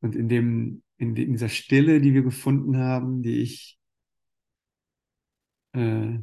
Und 0.00 0.14
in, 0.14 0.28
dem, 0.28 0.82
in 0.98 1.14
dieser 1.14 1.48
Stille, 1.48 2.00
die 2.00 2.14
wir 2.14 2.22
gefunden 2.22 2.76
haben, 2.76 3.22
die 3.22 3.40
ich 3.40 3.78
äh, 5.72 6.18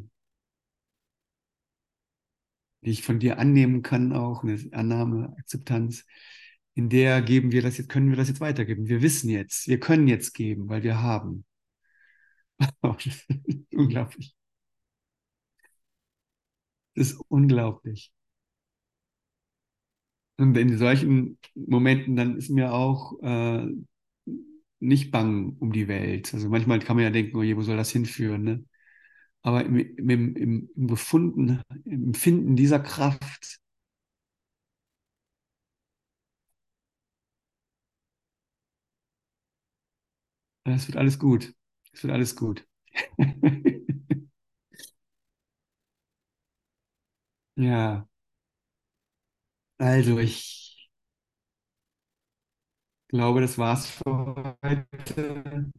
die 2.86 2.92
ich 2.92 3.04
von 3.04 3.20
dir 3.20 3.40
annehmen 3.40 3.82
kann, 3.82 4.14
auch 4.14 4.44
eine 4.44 4.60
Annahme, 4.74 5.36
Akzeptanz, 5.40 6.06
in 6.76 6.90
der 6.90 7.22
geben 7.22 7.52
wir 7.52 7.62
das 7.62 7.78
jetzt, 7.78 7.90
können 7.90 8.10
wir 8.10 8.18
das 8.18 8.30
jetzt 8.30 8.42
weitergeben. 8.42 8.88
Wir 8.88 9.02
wissen 9.02 9.30
jetzt, 9.30 9.68
wir 9.68 9.80
können 9.80 10.08
jetzt 10.08 10.34
geben, 10.34 10.70
weil 10.70 10.84
wir 10.84 11.02
haben. 11.02 11.46
unglaublich. 13.74 14.36
Das 16.96 17.12
ist 17.12 17.22
unglaublich. 17.30 18.12
Und 20.38 20.58
in 20.58 20.78
solchen 20.78 21.38
Momenten, 21.56 22.16
dann 22.16 22.38
ist 22.38 22.50
mir 22.50 22.74
auch 22.74 23.20
äh, 23.22 23.68
nicht 24.80 25.12
bang 25.12 25.56
um 25.60 25.72
die 25.72 25.88
Welt. 25.88 26.34
Also 26.34 26.50
manchmal 26.50 26.80
kann 26.80 26.96
man 26.98 27.06
ja 27.06 27.12
denken, 27.12 27.38
oh 27.38 27.44
je, 27.44 27.56
wo 27.56 27.62
soll 27.62 27.78
das 27.78 27.92
hinführen, 27.92 28.44
ne? 28.44 28.66
Aber 29.44 29.66
im, 29.66 29.78
im, 29.78 30.36
im, 30.76 30.88
Gefunden, 30.88 31.62
im 31.86 32.04
Empfinden 32.06 32.56
dieser 32.56 32.80
Kraft, 32.80 33.60
es 40.66 40.88
wird 40.88 40.98
alles 40.98 41.20
gut. 41.20 41.54
Es 41.94 42.04
wird 42.04 42.14
alles 42.14 42.36
gut. 42.36 42.66
Ja, 47.56 48.08
also 49.78 50.20
ich 50.20 50.90
glaube, 53.08 53.42
das 53.42 53.58
war's 53.58 53.88
für 53.90 54.58
heute. 54.64 55.72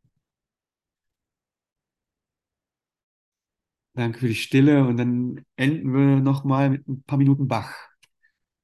Danke 3.94 4.18
für 4.18 4.28
die 4.28 4.34
Stille 4.34 4.86
und 4.86 4.96
dann 4.96 5.44
enden 5.56 5.92
wir 5.94 6.20
nochmal 6.20 6.70
mit 6.70 6.88
ein 6.88 7.02
paar 7.04 7.18
Minuten 7.18 7.46
Bach. 7.48 7.72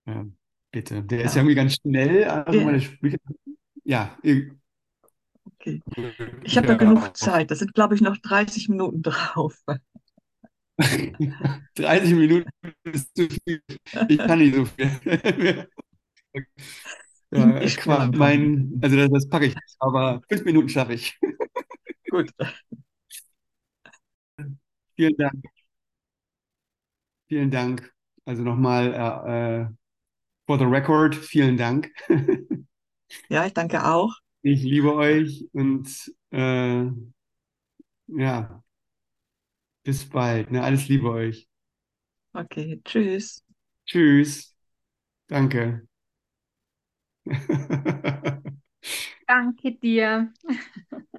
Ja, 0.06 0.26
bitte. 0.72 1.02
Der 1.04 1.24
ist 1.24 1.34
ja 1.34 1.40
Ja, 1.40 1.42
irgendwie 1.42 1.56
ganz 1.56 1.74
schnell, 1.76 2.24
also 2.26 2.60
ja, 2.60 2.64
meine 2.64 2.80
Spiel 2.80 3.18
ja, 3.84 4.16
okay. 5.44 5.82
Ich 6.42 6.56
habe 6.58 6.72
ja 6.72 6.78
genug. 6.78 7.16
Zeit. 7.16 7.50
Das 7.50 7.58
sind, 7.60 7.74
glaube 7.74 7.94
ich, 7.94 8.00
noch 8.00 8.16
30 8.18 8.68
Minuten 8.68 9.02
drauf. 9.02 9.54
30 11.74 12.14
Minuten 12.14 12.50
ist 12.84 13.14
zu 13.16 13.28
viel. 13.44 13.62
Ich 14.08 14.18
kann 14.26 14.38
nicht 14.38 14.54
so 14.54 14.64
viel. 14.66 14.90
Ich, 17.32 17.46
Ja, 17.50 17.60
ich 17.60 17.78
mein, 17.86 18.78
also 18.82 18.96
das, 18.96 19.08
das 19.10 19.28
packe 19.28 19.46
ich 19.46 19.54
nicht, 19.54 19.76
aber 19.78 20.20
fünf 20.28 20.44
Minuten 20.44 20.68
schaffe 20.68 20.94
ich. 20.94 21.18
Gut. 22.10 22.30
Vielen 25.00 25.16
Dank. 25.16 25.42
Vielen 27.28 27.50
Dank. 27.50 27.92
Also 28.26 28.42
nochmal 28.42 28.92
äh, 28.92 29.62
äh, 29.62 29.66
for 30.46 30.58
the 30.58 30.64
record, 30.66 31.14
vielen 31.16 31.56
Dank. 31.56 31.90
Ja, 33.28 33.46
ich 33.46 33.54
danke 33.54 33.84
auch. 33.86 34.14
Ich 34.42 34.62
liebe 34.62 34.94
euch 34.94 35.48
und 35.52 35.88
äh, 36.30 36.84
ja, 38.08 38.62
bis 39.84 40.08
bald. 40.08 40.50
Ne? 40.50 40.62
Alles 40.62 40.88
Liebe 40.88 41.10
euch. 41.10 41.46
Okay, 42.34 42.80
tschüss. 42.84 43.42
Tschüss. 43.86 44.54
Danke. 45.28 45.86
Danke 49.26 49.72
dir. 49.72 50.32